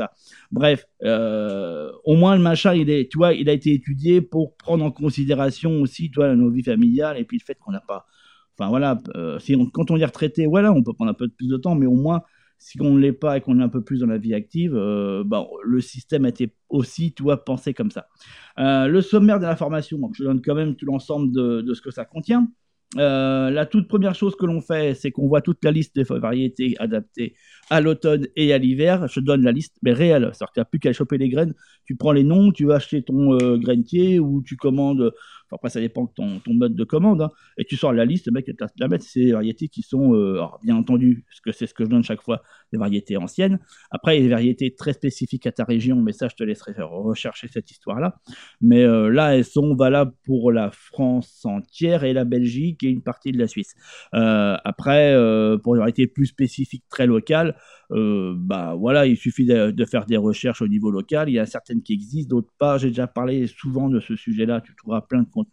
Bref, 0.51 0.87
euh, 1.05 1.93
au 2.05 2.17
moins, 2.17 2.37
le 2.37 2.43
machin, 2.43 2.75
il 2.75 2.91
est, 2.91 3.11
tu 3.11 3.17
vois, 3.17 3.33
il 3.33 3.49
a 3.49 3.53
été 3.53 3.73
étudié 3.73 4.21
pour 4.21 4.57
prendre 4.57 4.85
en 4.85 4.91
considération 4.91 5.81
aussi, 5.83 6.11
toi, 6.11 6.35
nos 6.35 6.51
vies 6.51 6.65
familiales 6.65 7.17
et 7.17 7.25
puis 7.25 7.39
le 7.39 7.45
fait 7.45 7.57
qu'on 7.61 7.73
n'a 7.73 7.81
pas. 7.81 8.07
Enfin, 8.59 8.71
voilà, 8.71 9.01
si 9.39 9.55
quand 9.73 9.91
on 9.91 9.97
est 9.99 10.05
retraité, 10.05 10.47
voilà, 10.47 10.73
on 10.73 10.83
peut 10.83 10.95
prendre 10.95 11.11
un 11.11 11.15
peu 11.15 11.29
plus 11.29 11.47
de 11.49 11.57
temps, 11.59 11.75
mais 11.75 11.87
au 11.87 11.95
moins, 11.95 12.23
si 12.59 12.81
on 12.81 12.95
ne 12.95 13.01
l'est 13.01 13.13
pas 13.13 13.37
et 13.37 13.41
qu'on 13.41 13.61
est 13.61 13.63
un 13.63 13.69
peu 13.69 13.83
plus 13.83 14.01
dans 14.01 14.07
la 14.07 14.19
vie 14.19 14.35
active, 14.35 14.75
euh, 14.75 15.23
bah, 15.25 15.47
le 15.65 15.81
système 15.81 16.25
a 16.25 16.29
été 16.29 16.55
aussi, 16.69 17.13
tu 17.13 17.23
vois, 17.23 17.45
pensé 17.45 17.75
comme 17.75 17.91
ça. 17.91 18.07
Euh, 18.59 18.87
le 18.87 19.01
sommaire 19.03 19.39
de 19.39 19.45
la 19.45 19.57
formation, 19.57 19.99
je 20.15 20.25
donne 20.25 20.43
quand 20.43 20.55
même 20.55 20.75
tout 20.75 20.87
l'ensemble 20.87 21.33
de, 21.33 21.75
ce 21.75 21.81
que 21.81 21.91
ça 21.91 22.05
contient. 22.05 22.49
Euh, 22.99 23.51
la 23.51 23.67
toute 23.67 23.89
première 23.89 24.15
chose 24.15 24.37
que 24.37 24.47
l'on 24.47 24.61
fait, 24.61 24.95
c'est 24.95 25.11
qu'on 25.11 25.27
voit 25.27 25.43
toute 25.43 25.63
la 25.65 25.73
liste 25.73 25.97
des 25.97 26.05
variétés 26.05 26.77
adaptées 26.79 27.35
à 27.69 27.81
l'automne 27.81 28.27
et 28.37 28.53
à 28.53 28.59
l'hiver. 28.59 29.07
Je 29.09 29.21
donne 29.21 29.43
la 29.43 29.53
liste, 29.53 29.77
mais 29.83 29.93
réelle. 29.93 30.31
C'est-à-dire 30.33 30.49
que 30.49 30.55
tu 30.55 30.61
n'as 30.61 30.65
plus 30.65 30.79
qu'à 30.79 30.93
choper 30.93 31.19
les 31.19 31.29
graines. 31.29 31.55
Tu 31.85 31.97
prends 31.97 32.13
les 32.13 32.25
noms, 32.25 32.53
tu 32.53 32.65
vas 32.65 32.77
acheter 32.77 33.03
ton 33.03 33.37
grainier 33.59 34.19
ou 34.19 34.43
tu 34.43 34.57
commandes 34.57 35.13
après, 35.57 35.71
ça 35.71 35.81
dépend 35.81 36.05
de 36.05 36.11
ton, 36.15 36.39
ton 36.41 36.55
mode 36.55 36.75
de 36.75 36.85
commande. 36.85 37.23
Hein. 37.23 37.31
Et 37.57 37.65
tu 37.65 37.77
sors 37.77 37.93
la 37.93 38.05
liste, 38.05 38.27
le 38.27 38.33
mec, 38.33 38.47
la 38.79 38.89
mettre, 38.89 39.05
c'est 39.05 39.25
des 39.25 39.33
variétés 39.33 39.69
qui 39.69 39.83
sont, 39.83 40.15
euh, 40.15 40.41
bien 40.63 40.77
entendu, 40.77 41.25
ce 41.31 41.41
que 41.41 41.51
c'est 41.51 41.67
ce 41.67 41.73
que 41.73 41.85
je 41.85 41.89
donne 41.89 42.05
chaque 42.05 42.23
fois, 42.23 42.43
des 42.73 42.79
variétés 42.79 43.17
anciennes. 43.17 43.59
Après, 43.91 44.17
il 44.17 44.21
y 44.21 44.25
a 44.25 44.29
des 44.29 44.35
variétés 44.35 44.75
très 44.75 44.93
spécifiques 44.93 45.47
à 45.47 45.53
ta 45.53 45.65
région, 45.65 45.97
mais 45.97 46.13
ça, 46.13 46.29
je 46.29 46.35
te 46.37 46.45
laisserai 46.45 46.75
rechercher 46.79 47.49
cette 47.49 47.71
histoire-là. 47.71 48.21
Mais 48.61 48.85
euh, 48.85 49.09
là, 49.09 49.35
elles 49.35 49.45
sont 49.47 49.75
valables 49.75 50.13
pour 50.25 50.53
la 50.53 50.71
France 50.71 51.45
entière 51.45 52.05
et 52.05 52.13
la 52.13 52.25
Belgique 52.25 52.85
et 52.85 52.89
une 52.89 53.03
partie 53.03 53.33
de 53.33 53.39
la 53.39 53.49
Suisse. 53.49 53.75
Euh, 54.15 54.57
après, 54.63 55.15
pour 55.63 55.75
des 55.75 55.79
variétés 55.79 56.07
plus 56.07 56.27
spécifiques, 56.27 56.85
très 56.91 57.07
locales, 57.07 57.57
bah 57.91 58.75
voilà, 58.79 59.07
il 59.07 59.17
suffit 59.17 59.47
de, 59.47 59.71
de, 59.71 59.85
faire 59.85 60.05
des 60.05 60.17
recherches 60.17 60.61
au 60.61 60.69
niveau 60.69 60.91
local. 60.91 61.31
Il 61.31 61.33
y 61.33 61.39
a 61.39 61.47
certaines 61.47 61.83
qui 61.83 61.95
existent, 61.95 62.37
d'autres 62.37 62.53
pas. 62.59 62.77
J'ai 62.77 62.89
déjà 62.89 63.07
parlé 63.07 63.47
souvent 63.47 63.89
de 63.89 64.01
ce 64.01 64.17
sujet-là. 64.17 64.61
Tu 64.61 64.75
trouveras 64.77 65.03
plein 65.03 65.23
de 65.23 65.29
contenu 65.29 65.46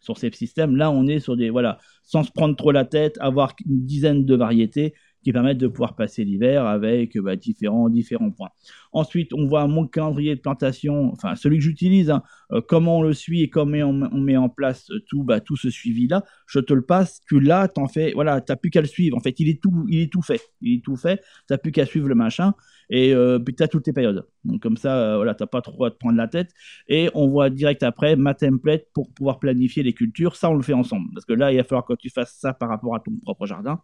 sur 0.00 0.18
ces 0.18 0.30
systèmes. 0.32 0.76
Là, 0.76 0.90
on 0.90 1.06
est 1.06 1.20
sur 1.20 1.36
des, 1.36 1.50
voilà, 1.50 1.78
sans 2.02 2.22
se 2.22 2.30
prendre 2.30 2.56
trop 2.56 2.72
la 2.72 2.84
tête, 2.84 3.16
avoir 3.20 3.54
une 3.66 3.84
dizaine 3.84 4.24
de 4.24 4.34
variétés 4.34 4.94
qui 5.24 5.32
permettent 5.32 5.58
de 5.58 5.66
pouvoir 5.66 5.96
passer 5.96 6.24
l'hiver 6.24 6.66
avec 6.66 7.18
bah, 7.18 7.34
différents, 7.34 7.88
différents 7.88 8.30
points. 8.30 8.50
Ensuite, 8.92 9.32
on 9.32 9.46
voit 9.46 9.66
mon 9.66 9.88
calendrier 9.88 10.36
de 10.36 10.40
plantation, 10.40 11.10
enfin 11.12 11.34
celui 11.34 11.58
que 11.58 11.64
j'utilise, 11.64 12.10
hein, 12.10 12.22
euh, 12.52 12.60
comment 12.60 12.98
on 12.98 13.02
le 13.02 13.14
suit 13.14 13.42
et 13.42 13.48
comment 13.50 14.08
on, 14.12 14.20
met 14.20 14.36
en 14.36 14.48
place 14.48 14.88
tout, 15.08 15.24
bah, 15.24 15.40
tout 15.40 15.56
ce 15.56 15.70
suivi-là. 15.70 16.22
Je 16.46 16.60
te 16.60 16.72
le 16.72 16.82
passe, 16.82 17.20
tu 17.26 17.40
l'as, 17.40 17.66
t'en 17.66 17.88
fais, 17.88 18.12
voilà, 18.12 18.40
t'as 18.40 18.56
plus 18.56 18.70
qu'à 18.70 18.82
le 18.82 18.86
suivre. 18.86 19.16
En 19.16 19.20
fait, 19.20 19.40
il 19.40 19.48
est 19.48 19.60
tout, 19.60 19.86
il 19.88 20.00
est 20.00 20.12
tout 20.12 20.22
fait, 20.22 20.40
il 20.60 20.76
est 20.76 20.84
tout 20.84 20.96
fait. 20.96 21.20
T'as 21.48 21.58
plus 21.58 21.72
qu'à 21.72 21.86
suivre 21.86 22.08
le 22.08 22.14
machin 22.14 22.54
et 22.90 23.14
euh, 23.14 23.38
puis 23.38 23.54
t'as 23.54 23.66
toutes 23.66 23.84
tes 23.84 23.92
périodes. 23.92 24.26
Donc 24.44 24.62
comme 24.62 24.76
ça, 24.76 24.96
euh, 24.96 25.16
voilà, 25.16 25.34
t'as 25.34 25.46
pas 25.46 25.62
trop 25.62 25.84
à 25.84 25.90
te 25.90 25.96
prendre 25.96 26.16
la 26.16 26.28
tête. 26.28 26.50
Et 26.88 27.10
on 27.14 27.28
voit 27.28 27.50
direct 27.50 27.82
après 27.82 28.16
ma 28.16 28.34
template 28.34 28.84
pour 28.94 29.12
pouvoir 29.12 29.38
planifier 29.38 29.82
les 29.82 29.94
cultures. 29.94 30.36
Ça, 30.36 30.50
on 30.50 30.54
le 30.54 30.62
fait 30.62 30.74
ensemble 30.74 31.08
parce 31.14 31.24
que 31.24 31.32
là, 31.32 31.52
il 31.52 31.56
va 31.56 31.64
falloir 31.64 31.86
que 31.86 31.94
tu 31.94 32.10
fasses 32.10 32.36
ça 32.38 32.52
par 32.52 32.68
rapport 32.68 32.94
à 32.94 33.00
ton 33.00 33.12
propre 33.22 33.46
jardin. 33.46 33.80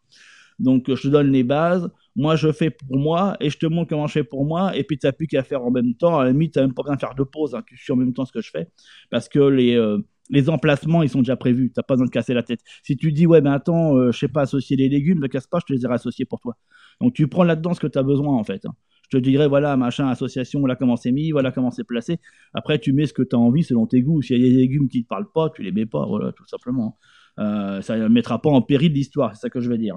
Donc, 0.60 0.92
je 0.94 1.02
te 1.02 1.08
donne 1.08 1.32
les 1.32 1.42
bases. 1.42 1.90
Moi, 2.14 2.36
je 2.36 2.52
fais 2.52 2.70
pour 2.70 2.98
moi 2.98 3.36
et 3.40 3.50
je 3.50 3.58
te 3.58 3.66
montre 3.66 3.88
comment 3.88 4.06
je 4.06 4.12
fais 4.12 4.24
pour 4.24 4.44
moi. 4.44 4.76
Et 4.76 4.84
puis, 4.84 4.98
tu 4.98 5.06
n'as 5.06 5.12
plus 5.12 5.26
qu'à 5.26 5.42
faire 5.42 5.64
en 5.64 5.70
même 5.70 5.94
temps. 5.94 6.18
À 6.18 6.24
la 6.24 6.32
limite, 6.32 6.52
tu 6.52 6.58
n'as 6.58 6.66
même 6.66 6.74
pas 6.74 6.82
besoin 6.82 6.96
de 6.96 7.00
faire 7.00 7.14
de 7.14 7.22
pause. 7.24 7.54
Hein. 7.54 7.62
Tu 7.66 7.76
suis 7.76 7.92
en 7.92 7.96
même 7.96 8.12
temps 8.12 8.24
ce 8.26 8.32
que 8.32 8.42
je 8.42 8.50
fais. 8.50 8.68
Parce 9.10 9.28
que 9.28 9.38
les, 9.38 9.74
euh, 9.74 9.98
les 10.28 10.50
emplacements, 10.50 11.02
ils 11.02 11.08
sont 11.08 11.20
déjà 11.20 11.36
prévus. 11.36 11.68
Tu 11.68 11.78
n'as 11.78 11.82
pas 11.82 11.94
besoin 11.94 12.06
de 12.06 12.10
casser 12.10 12.34
la 12.34 12.42
tête. 12.42 12.60
Si 12.82 12.96
tu 12.96 13.12
dis, 13.12 13.26
ouais, 13.26 13.40
mais 13.40 13.50
attends, 13.50 13.94
je 13.96 14.00
euh, 14.00 14.12
je 14.12 14.18
sais 14.18 14.28
pas 14.28 14.42
associer 14.42 14.76
les 14.76 14.88
légumes, 14.88 15.18
ne 15.20 15.26
casse 15.28 15.46
pas, 15.46 15.58
je 15.60 15.66
te 15.66 15.72
les 15.72 15.86
ai 15.86 15.90
associés 15.90 16.26
pour 16.26 16.40
toi. 16.40 16.56
Donc, 17.00 17.14
tu 17.14 17.26
prends 17.26 17.44
là-dedans 17.44 17.72
ce 17.72 17.80
que 17.80 17.86
tu 17.86 17.98
as 17.98 18.02
besoin, 18.02 18.36
en 18.36 18.44
fait. 18.44 18.66
Hein. 18.66 18.74
Je 19.10 19.18
te 19.18 19.22
dirais, 19.22 19.48
voilà, 19.48 19.76
machin, 19.76 20.08
association, 20.08 20.60
voilà 20.60 20.76
comment 20.76 20.96
c'est 20.96 21.10
mis, 21.10 21.32
voilà 21.32 21.50
comment 21.50 21.70
c'est 21.70 21.84
placé. 21.84 22.18
Après, 22.54 22.78
tu 22.78 22.92
mets 22.92 23.06
ce 23.06 23.12
que 23.12 23.22
tu 23.22 23.34
as 23.34 23.38
envie 23.38 23.64
selon 23.64 23.86
tes 23.86 24.02
goûts. 24.02 24.22
S'il 24.22 24.40
y 24.40 24.46
a 24.46 24.48
des 24.50 24.56
légumes 24.56 24.88
qui 24.88 24.98
ne 24.98 25.02
te 25.02 25.08
parlent 25.08 25.32
pas, 25.32 25.50
tu 25.50 25.62
les 25.62 25.72
mets 25.72 25.86
pas, 25.86 26.06
voilà, 26.06 26.32
tout 26.32 26.46
simplement. 26.46 26.96
Euh, 27.40 27.80
ça 27.82 27.96
ne 27.96 28.08
mettra 28.08 28.40
pas 28.40 28.50
en 28.50 28.62
péril 28.62 28.92
l'histoire, 28.92 29.34
c'est 29.34 29.42
ça 29.42 29.50
que 29.50 29.60
je 29.60 29.70
veux 29.70 29.78
dire. 29.78 29.96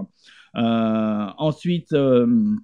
Euh, 0.55 1.27
ensuite, 1.37 1.91
et 1.91 1.97
euh, 1.97 2.55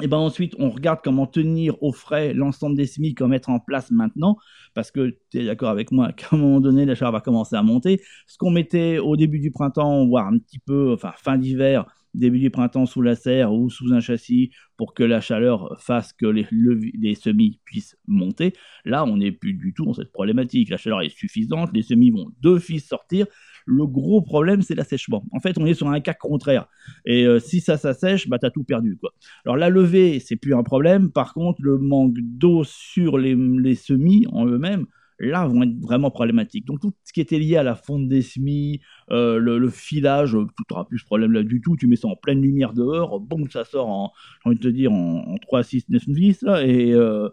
eh 0.00 0.06
ben 0.06 0.18
ensuite, 0.18 0.54
on 0.58 0.70
regarde 0.70 1.00
comment 1.02 1.26
tenir 1.26 1.82
au 1.82 1.92
frais 1.92 2.32
l'ensemble 2.32 2.76
des 2.76 2.86
SMIC, 2.86 3.18
comment 3.18 3.30
mettre 3.30 3.50
en 3.50 3.58
place 3.58 3.90
maintenant, 3.90 4.36
parce 4.74 4.90
que 4.90 5.18
tu 5.30 5.40
es 5.40 5.46
d'accord 5.46 5.70
avec 5.70 5.90
moi 5.92 6.12
qu'à 6.16 6.28
un 6.32 6.36
moment 6.36 6.60
donné, 6.60 6.84
la 6.84 6.94
chaleur 6.94 7.12
va 7.12 7.20
commencer 7.20 7.56
à 7.56 7.62
monter. 7.62 8.00
Ce 8.26 8.38
qu'on 8.38 8.50
mettait 8.50 8.98
au 8.98 9.16
début 9.16 9.40
du 9.40 9.50
printemps, 9.50 10.06
voire 10.06 10.26
un 10.26 10.38
petit 10.38 10.58
peu, 10.58 10.92
enfin 10.92 11.12
fin 11.16 11.36
d'hiver, 11.36 11.86
début 12.14 12.38
du 12.38 12.50
printemps 12.50 12.86
sous 12.86 13.02
la 13.02 13.14
serre 13.14 13.52
ou 13.52 13.70
sous 13.70 13.92
un 13.92 14.00
châssis 14.00 14.50
pour 14.76 14.94
que 14.94 15.02
la 15.02 15.20
chaleur 15.20 15.80
fasse 15.80 16.12
que 16.12 16.26
les, 16.26 16.46
les 16.50 17.14
semis 17.14 17.60
puissent 17.64 17.96
monter. 18.06 18.52
Là, 18.84 19.04
on 19.04 19.16
n'est 19.16 19.32
plus 19.32 19.54
du 19.54 19.72
tout 19.72 19.84
dans 19.84 19.94
cette 19.94 20.12
problématique. 20.12 20.68
La 20.68 20.76
chaleur 20.76 21.02
est 21.02 21.08
suffisante, 21.08 21.70
les 21.72 21.82
semis 21.82 22.10
vont 22.10 22.30
d'office 22.40 22.86
sortir. 22.86 23.26
Le 23.66 23.86
gros 23.86 24.22
problème, 24.22 24.62
c'est 24.62 24.74
l'assèchement. 24.74 25.24
En 25.32 25.40
fait, 25.40 25.58
on 25.58 25.66
est 25.66 25.74
sur 25.74 25.88
un 25.88 26.00
cas 26.00 26.14
contraire. 26.14 26.66
Et 27.04 27.26
euh, 27.26 27.38
si 27.38 27.60
ça 27.60 27.76
s'assèche, 27.76 28.28
bah, 28.28 28.38
tu 28.38 28.50
tout 28.52 28.64
perdu. 28.64 28.96
Quoi. 28.96 29.10
Alors, 29.44 29.56
la 29.56 29.68
levée, 29.68 30.20
c'est 30.20 30.36
plus 30.36 30.54
un 30.54 30.62
problème. 30.62 31.10
Par 31.10 31.34
contre, 31.34 31.60
le 31.62 31.78
manque 31.78 32.16
d'eau 32.18 32.64
sur 32.64 33.18
les, 33.18 33.74
semis 33.74 34.26
en 34.32 34.46
eux-mêmes, 34.46 34.86
là, 35.18 35.46
vont 35.46 35.62
être 35.62 35.78
vraiment 35.80 36.10
problématiques. 36.10 36.66
Donc, 36.66 36.80
tout 36.80 36.92
ce 37.04 37.12
qui 37.12 37.20
était 37.20 37.38
lié 37.38 37.56
à 37.56 37.62
la 37.62 37.74
fonte 37.74 38.08
des 38.08 38.22
semis, 38.22 38.80
euh, 39.10 39.38
le, 39.38 39.68
filage, 39.70 40.32
tu 40.32 40.64
n'auras 40.70 40.84
plus 40.84 40.98
ce 40.98 41.04
problème-là 41.04 41.42
du 41.42 41.60
tout. 41.60 41.76
Tu 41.76 41.86
mets 41.86 41.96
ça 41.96 42.08
en 42.08 42.16
pleine 42.16 42.42
lumière 42.42 42.72
dehors, 42.72 43.20
bon, 43.20 43.46
ça 43.50 43.64
sort 43.64 43.88
en, 43.88 44.12
j'ai 44.44 44.50
envie 44.50 44.58
de 44.58 44.62
te 44.62 44.68
dire, 44.68 44.92
en, 44.92 45.36
3, 45.42 45.62
6, 45.62 45.88
9 45.88 46.02
10, 46.08 46.42
là, 46.42 46.66
et... 46.66 46.92
Euh, 46.92 47.28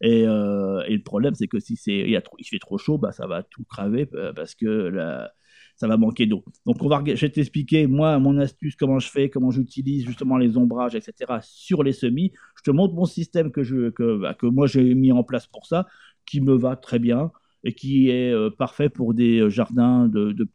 et, 0.00 0.22
et, 0.22 0.24
le 0.26 1.02
problème, 1.02 1.34
c'est 1.34 1.46
que 1.46 1.60
si 1.60 1.76
c'est, 1.76 1.96
il, 1.96 2.46
fait 2.46 2.58
trop 2.58 2.76
chaud, 2.76 2.98
bah, 2.98 3.12
ça 3.12 3.26
va 3.26 3.42
tout 3.42 3.64
craver 3.64 4.06
parce 4.34 4.54
que 4.54 4.90
ça 5.76 5.88
va 5.88 5.96
manquer 5.96 6.26
d'eau. 6.26 6.44
Donc 6.66 6.82
on 6.82 6.88
va, 6.88 7.02
je 7.04 7.20
vais 7.20 7.30
t'expliquer, 7.30 7.86
moi, 7.86 8.18
mon 8.18 8.38
astuce, 8.38 8.76
comment 8.76 8.98
je 8.98 9.10
fais, 9.10 9.28
comment 9.28 9.50
j'utilise 9.50 10.06
justement 10.06 10.36
les 10.38 10.56
ombrages, 10.56 10.94
etc. 10.94 11.40
sur 11.42 11.82
les 11.82 11.92
semis. 11.92 12.32
Je 12.56 12.62
te 12.62 12.70
montre 12.70 12.94
mon 12.94 13.06
système 13.06 13.50
que, 13.50 13.62
je, 13.62 13.90
que, 13.90 14.18
bah, 14.18 14.34
que 14.34 14.46
moi 14.46 14.66
j'ai 14.66 14.94
mis 14.94 15.12
en 15.12 15.24
place 15.24 15.46
pour 15.46 15.66
ça, 15.66 15.86
qui 16.26 16.40
me 16.40 16.54
va 16.54 16.76
très 16.76 16.98
bien 16.98 17.30
et 17.64 17.72
qui 17.72 18.10
est 18.10 18.30
euh, 18.32 18.50
parfait 18.50 18.90
pour 18.90 19.14
des 19.14 19.40
euh, 19.40 19.48
jardins 19.48 20.06
de, 20.06 20.46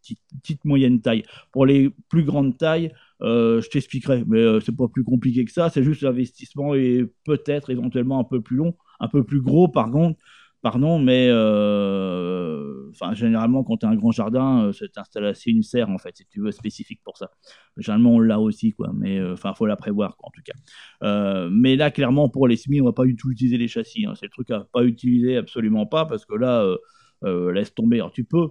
petite, 0.42 0.64
moyenne 0.64 1.02
taille. 1.02 1.24
Pour 1.52 1.66
les 1.66 1.90
plus 2.08 2.24
grandes 2.24 2.58
tailles, 2.58 2.94
euh, 3.22 3.62
je 3.62 3.70
t'expliquerai, 3.70 4.24
mais 4.28 4.60
c'est 4.62 4.76
pas 4.76 4.88
plus 4.88 5.04
compliqué 5.04 5.44
que 5.44 5.52
ça. 5.52 5.70
C'est 5.70 5.84
juste 5.84 6.02
l'investissement 6.02 6.76
et 6.76 7.06
peut-être 7.26 7.72
éventuellement 7.72 8.20
un 8.20 8.24
peu 8.24 8.42
plus 8.42 8.58
long, 8.58 8.76
un 9.00 9.08
peu 9.08 9.24
plus 9.24 9.42
gros 9.42 9.68
par 9.68 9.90
contre 9.90 10.20
pardon, 10.62 11.00
mais 11.00 11.28
euh, 11.30 12.90
enfin, 12.92 13.14
généralement, 13.14 13.64
quand 13.64 13.78
tu 13.78 13.86
as 13.86 13.90
un 13.90 13.96
grand 13.96 14.12
jardin, 14.12 14.66
euh, 14.66 14.72
c'est 14.74 14.98
installation 14.98 15.52
une 15.52 15.64
serre, 15.64 15.90
en 15.90 15.98
fait, 15.98 16.18
si 16.18 16.26
tu 16.28 16.42
veux, 16.42 16.52
spécifique 16.52 17.02
pour 17.04 17.18
ça. 17.18 17.32
Généralement, 17.78 18.16
on 18.16 18.20
l'a 18.20 18.40
aussi, 18.40 18.74
quoi, 18.74 18.92
mais 18.94 19.18
euh, 19.20 19.34
enfin, 19.34 19.54
faut 19.54 19.66
la 19.66 19.78
prévoir, 19.78 20.16
en 20.24 20.30
tout 20.32 20.42
cas. 20.44 21.50
mais 21.50 21.76
là, 21.76 21.92
clairement, 21.92 22.30
pour 22.30 22.48
les 22.48 22.58
semis, 22.58 22.82
on 22.82 22.86
va 22.86 22.94
pas 22.94 23.06
du 23.06 23.16
tout 23.16 23.32
utiliser 23.32 23.58
les 23.58 23.68
châssis. 23.68 24.06
Hein. 24.06 24.14
C'est 24.16 24.26
le 24.26 24.32
truc 24.32 24.52
à 24.52 24.66
pas 24.72 24.84
utiliser, 24.84 25.38
absolument 25.38 25.86
pas, 25.86 26.06
parce 26.06 26.26
que 26.26 26.36
là, 26.36 26.66
laisse 27.24 27.74
tomber. 27.74 27.98
Alors, 27.98 28.12
tu 28.12 28.24
peux. 28.26 28.50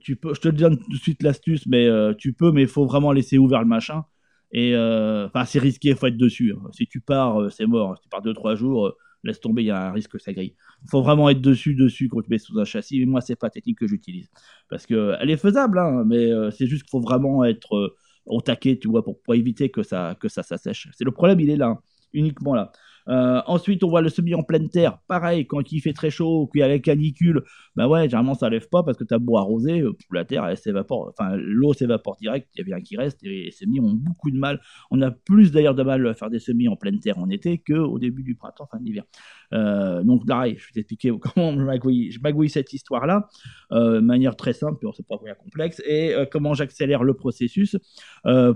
tu 0.00 0.16
peux, 0.16 0.34
je 0.34 0.40
te 0.40 0.48
donne 0.48 0.78
tout 0.78 0.90
de 0.90 0.96
suite 0.96 1.22
l'astuce, 1.22 1.66
mais 1.66 1.88
tu 2.18 2.32
peux, 2.32 2.52
mais 2.52 2.62
il 2.62 2.68
faut 2.68 2.86
vraiment 2.86 3.12
laisser 3.12 3.38
ouvert 3.38 3.60
le 3.60 3.66
machin. 3.66 4.04
Et 4.52 4.74
enfin, 4.76 5.44
c'est 5.44 5.58
risqué, 5.60 5.94
faut 5.94 6.06
être 6.06 6.16
dessus. 6.16 6.54
Hein. 6.56 6.68
Si 6.72 6.86
tu 6.86 7.00
pars, 7.00 7.50
c'est 7.52 7.66
mort. 7.66 7.96
Si 7.96 8.02
tu 8.02 8.08
pars 8.08 8.22
2-3 8.22 8.56
jours, 8.56 8.96
laisse 9.26 9.40
tomber, 9.40 9.62
il 9.62 9.66
y 9.66 9.70
a 9.70 9.88
un 9.88 9.92
risque 9.92 10.12
que 10.12 10.18
ça 10.18 10.32
grille. 10.32 10.54
Il 10.84 10.90
faut 10.90 11.02
vraiment 11.02 11.28
être 11.28 11.40
dessus, 11.40 11.74
dessus 11.74 12.08
quand 12.08 12.22
tu 12.22 12.30
mets 12.30 12.38
sous 12.38 12.58
un 12.58 12.64
châssis. 12.64 12.98
Mais 13.00 13.06
moi, 13.06 13.20
c'est 13.20 13.36
pas 13.36 13.50
technique 13.50 13.78
que 13.78 13.86
j'utilise. 13.86 14.28
Parce 14.68 14.86
qu'elle 14.86 15.30
est 15.30 15.36
faisable, 15.36 15.78
hein, 15.78 16.04
mais 16.06 16.32
euh, 16.32 16.50
c'est 16.50 16.66
juste 16.66 16.82
qu'il 16.84 16.90
faut 16.90 17.00
vraiment 17.00 17.44
être 17.44 17.76
euh, 17.76 17.96
au 18.26 18.40
taquet, 18.40 18.78
tu 18.78 18.88
vois, 18.88 19.04
pour, 19.04 19.20
pour 19.22 19.34
éviter 19.34 19.70
que 19.70 19.82
ça, 19.82 20.16
que 20.20 20.28
ça 20.28 20.42
s'assèche. 20.42 20.88
C'est 20.92 21.04
le 21.04 21.12
problème, 21.12 21.40
il 21.40 21.50
est 21.50 21.56
là, 21.56 21.68
hein, 21.68 21.80
uniquement 22.12 22.54
là. 22.54 22.72
Euh, 23.08 23.40
ensuite, 23.46 23.84
on 23.84 23.88
voit 23.88 24.00
le 24.00 24.08
semis 24.08 24.34
en 24.34 24.42
pleine 24.42 24.68
terre. 24.68 24.98
Pareil, 25.06 25.46
quand 25.46 25.72
il 25.72 25.80
fait 25.80 25.92
très 25.92 26.10
chaud 26.10 26.42
ou 26.42 26.46
qu'il 26.46 26.60
y 26.60 26.62
a 26.62 26.68
la 26.68 26.78
canicule, 26.78 27.42
ben 27.76 27.86
ouais, 27.86 28.04
généralement 28.04 28.34
ça 28.34 28.48
lève 28.48 28.68
pas 28.68 28.82
parce 28.82 28.98
que 28.98 29.04
tu 29.04 29.14
as 29.14 29.18
beau 29.18 29.38
arroser, 29.38 29.80
euh, 29.80 29.92
la 30.12 30.24
terre 30.24 30.44
elle 30.46 30.56
s'évapore, 30.56 31.12
enfin 31.18 31.36
l'eau 31.36 31.72
s'évapore 31.72 32.16
direct, 32.16 32.48
il 32.54 32.58
y 32.58 32.62
a 32.62 32.64
bien 32.64 32.80
qui 32.80 32.96
reste 32.96 33.20
les 33.22 33.50
semis 33.50 33.80
ont 33.80 33.92
beaucoup 33.92 34.30
de 34.30 34.38
mal. 34.38 34.60
On 34.90 35.00
a 35.02 35.10
plus 35.10 35.52
d'ailleurs 35.52 35.74
de 35.74 35.82
mal 35.82 36.06
à 36.06 36.14
faire 36.14 36.30
des 36.30 36.38
semis 36.38 36.68
en 36.68 36.76
pleine 36.76 36.98
terre 36.98 37.18
en 37.18 37.28
été 37.30 37.58
qu'au 37.58 37.98
début 37.98 38.22
du 38.22 38.34
printemps, 38.34 38.68
fin 38.70 38.78
d'hiver. 38.80 39.04
Euh, 39.52 40.02
donc 40.02 40.26
pareil, 40.26 40.56
je 40.58 40.66
vais 40.66 40.72
t'expliquer 40.74 41.12
comment 41.34 41.52
je 41.52 42.20
magouille, 42.20 42.50
cette 42.50 42.72
histoire-là, 42.72 43.28
de 43.70 44.00
manière 44.00 44.36
très 44.36 44.52
simple, 44.52 44.86
c'est 44.96 45.06
pas 45.06 45.16
bien 45.22 45.34
complexe, 45.34 45.82
et 45.86 46.14
comment 46.30 46.54
j'accélère 46.54 47.04
le 47.04 47.14
processus 47.14 47.76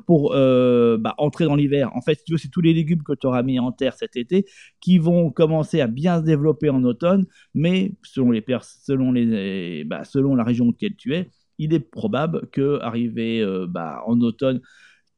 pour 0.06 0.30
bah, 0.30 1.14
entrer 1.18 1.44
dans 1.44 1.56
l'hiver. 1.56 1.90
En 1.94 2.00
fait, 2.00 2.16
si 2.16 2.24
tu 2.24 2.32
veux, 2.32 2.38
c'est 2.38 2.48
tous 2.48 2.60
les 2.60 2.72
légumes 2.72 3.02
que 3.02 3.12
tu 3.12 3.26
auras 3.26 3.42
mis 3.42 3.58
en 3.58 3.72
terre 3.72 3.94
cet 3.94 4.16
été 4.16 4.39
qui 4.80 4.98
vont 4.98 5.30
commencer 5.30 5.80
à 5.80 5.86
bien 5.86 6.20
se 6.20 6.24
développer 6.24 6.70
en 6.70 6.84
automne, 6.84 7.26
mais 7.54 7.92
selon, 8.02 8.30
les 8.30 8.44
selon, 8.62 9.12
les, 9.12 9.84
bah, 9.84 10.04
selon 10.04 10.34
la 10.34 10.44
région 10.44 10.66
laquelle 10.66 10.96
tu 10.96 11.14
es, 11.14 11.28
il 11.58 11.74
est 11.74 11.80
probable 11.80 12.48
que 12.50 12.80
euh, 12.82 13.66
bah, 13.68 14.02
en 14.06 14.20
automne, 14.20 14.60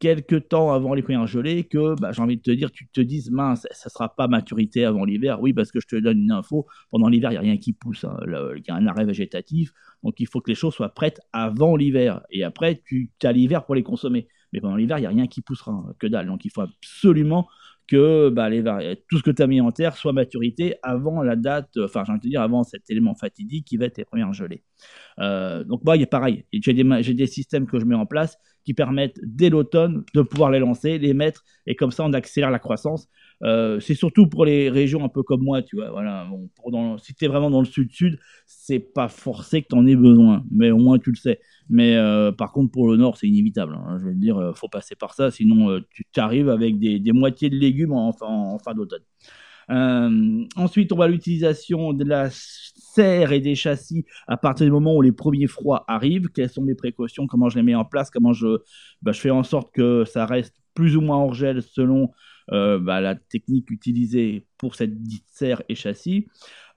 quelques 0.02 0.48
temps 0.48 0.72
avant 0.72 0.94
les 0.94 1.02
premières 1.02 1.28
gelées, 1.28 1.62
que 1.62 1.94
bah, 2.00 2.10
j'ai 2.10 2.20
envie 2.20 2.36
de 2.36 2.42
te 2.42 2.50
dire, 2.50 2.72
tu 2.72 2.88
te 2.88 3.00
dises, 3.00 3.30
mince, 3.30 3.68
ça 3.70 3.88
sera 3.88 4.12
pas 4.16 4.26
maturité 4.26 4.84
avant 4.84 5.04
l'hiver. 5.04 5.40
Oui, 5.40 5.52
parce 5.52 5.70
que 5.70 5.78
je 5.78 5.86
te 5.86 5.94
donne 5.94 6.18
une 6.18 6.32
info, 6.32 6.66
pendant 6.90 7.08
l'hiver, 7.08 7.30
il 7.30 7.34
n'y 7.34 7.38
a 7.38 7.42
rien 7.42 7.56
qui 7.56 7.72
pousse. 7.72 8.02
Hein. 8.02 8.16
Il 8.26 8.64
y 8.66 8.70
a 8.72 8.74
un 8.74 8.88
arrêt 8.88 9.04
végétatif, 9.04 9.72
donc 10.02 10.18
il 10.18 10.26
faut 10.26 10.40
que 10.40 10.50
les 10.50 10.56
choses 10.56 10.74
soient 10.74 10.88
prêtes 10.88 11.20
avant 11.32 11.76
l'hiver. 11.76 12.20
Et 12.30 12.42
après, 12.42 12.82
tu 12.84 13.12
as 13.22 13.30
l'hiver 13.30 13.64
pour 13.64 13.76
les 13.76 13.84
consommer. 13.84 14.26
Mais 14.52 14.60
pendant 14.60 14.74
l'hiver, 14.74 14.98
il 14.98 15.02
n'y 15.02 15.06
a 15.06 15.10
rien 15.10 15.28
qui 15.28 15.40
poussera, 15.40 15.70
hein, 15.70 15.94
que 16.00 16.08
dalle. 16.08 16.26
Donc 16.26 16.44
il 16.44 16.50
faut 16.50 16.62
absolument 16.62 17.46
que 17.92 18.30
bah, 18.30 18.48
tout 19.10 19.18
ce 19.18 19.22
que 19.22 19.30
tu 19.30 19.42
as 19.42 19.46
mis 19.46 19.60
en 19.60 19.70
terre 19.70 19.98
soit 19.98 20.14
maturité 20.14 20.76
avant 20.82 21.22
la 21.22 21.36
date, 21.36 21.76
enfin, 21.76 22.04
j'ai 22.06 22.12
envie 22.12 22.20
de 22.20 22.30
dire, 22.30 22.40
avant 22.40 22.64
cet 22.64 22.88
élément 22.88 23.14
fatidique 23.14 23.66
qui 23.66 23.76
va 23.76 23.84
être 23.84 23.98
les 23.98 24.06
premières 24.06 24.32
gelées. 24.32 24.64
Euh, 25.18 25.62
donc, 25.64 25.84
moi, 25.84 25.98
il 25.98 26.02
est 26.02 26.06
pareil. 26.06 26.46
J'ai 26.54 26.72
des, 26.72 27.02
j'ai 27.02 27.12
des 27.12 27.26
systèmes 27.26 27.66
que 27.66 27.78
je 27.78 27.84
mets 27.84 27.94
en 27.94 28.06
place 28.06 28.38
qui 28.64 28.72
permettent 28.72 29.20
dès 29.22 29.50
l'automne 29.50 30.04
de 30.14 30.22
pouvoir 30.22 30.50
les 30.50 30.58
lancer, 30.58 30.96
les 30.96 31.12
mettre, 31.12 31.44
et 31.66 31.76
comme 31.76 31.90
ça, 31.90 32.02
on 32.04 32.14
accélère 32.14 32.50
la 32.50 32.58
croissance. 32.58 33.08
Euh, 33.44 33.80
c'est 33.80 33.94
surtout 33.94 34.28
pour 34.28 34.44
les 34.44 34.70
régions 34.70 35.04
un 35.04 35.08
peu 35.08 35.22
comme 35.22 35.42
moi, 35.42 35.62
tu 35.62 35.76
vois. 35.76 35.90
Voilà, 35.90 36.28
bon, 36.30 36.98
si 36.98 37.14
tu 37.14 37.24
es 37.24 37.28
vraiment 37.28 37.50
dans 37.50 37.60
le 37.60 37.66
sud-sud, 37.66 38.18
c'est 38.46 38.78
pas 38.78 39.08
forcé 39.08 39.62
que 39.62 39.68
tu 39.68 39.74
en 39.74 39.86
aies 39.86 39.96
besoin, 39.96 40.44
mais 40.50 40.70
au 40.70 40.78
moins 40.78 40.98
tu 40.98 41.10
le 41.10 41.16
sais. 41.16 41.40
Mais 41.68 41.96
euh, 41.96 42.30
par 42.32 42.52
contre, 42.52 42.70
pour 42.70 42.88
le 42.88 42.96
nord, 42.96 43.16
c'est 43.16 43.28
inévitable. 43.28 43.74
Hein. 43.74 43.98
je 44.00 44.06
vais 44.06 44.12
te 44.12 44.18
dire, 44.18 44.38
euh, 44.38 44.52
faut 44.54 44.68
passer 44.68 44.94
par 44.94 45.14
ça, 45.14 45.30
sinon 45.30 45.80
tu 46.12 46.20
arrives 46.20 46.48
avec 46.48 46.78
des, 46.78 47.12
moitiés 47.12 47.50
de 47.50 47.56
légumes 47.56 47.92
en, 47.92 48.12
fin 48.12 48.74
d'automne. 48.74 49.02
ensuite, 50.56 50.92
on 50.92 50.96
va 50.96 51.08
l'utilisation 51.08 51.92
de 51.92 52.04
la 52.04 52.28
serre 52.30 53.32
et 53.32 53.40
des 53.40 53.54
châssis 53.54 54.04
à 54.28 54.36
partir 54.36 54.66
du 54.66 54.72
moment 54.72 54.94
où 54.94 55.02
les 55.02 55.12
premiers 55.12 55.46
froids 55.46 55.84
arrivent. 55.88 56.28
Quelles 56.28 56.50
sont 56.50 56.62
mes 56.62 56.74
précautions? 56.74 57.26
Comment 57.26 57.48
je 57.48 57.56
les 57.56 57.62
mets 57.62 57.74
en 57.74 57.84
place? 57.84 58.10
Comment 58.10 58.32
je, 58.32 58.58
bah, 59.02 59.12
je 59.12 59.20
fais 59.20 59.30
en 59.30 59.42
sorte 59.42 59.72
que 59.74 60.04
ça 60.04 60.26
reste 60.26 60.54
plus 60.74 60.96
ou 60.96 61.00
moins 61.00 61.18
hors 61.18 61.34
gel 61.34 61.62
selon 61.62 62.04
euh, 62.04 62.06
bah, 62.48 63.00
la 63.00 63.14
technique 63.16 63.70
utilisée 63.70 64.46
pour 64.62 64.76
cette 64.76 64.94
serre 65.26 65.60
et 65.68 65.74
châssis. 65.74 66.28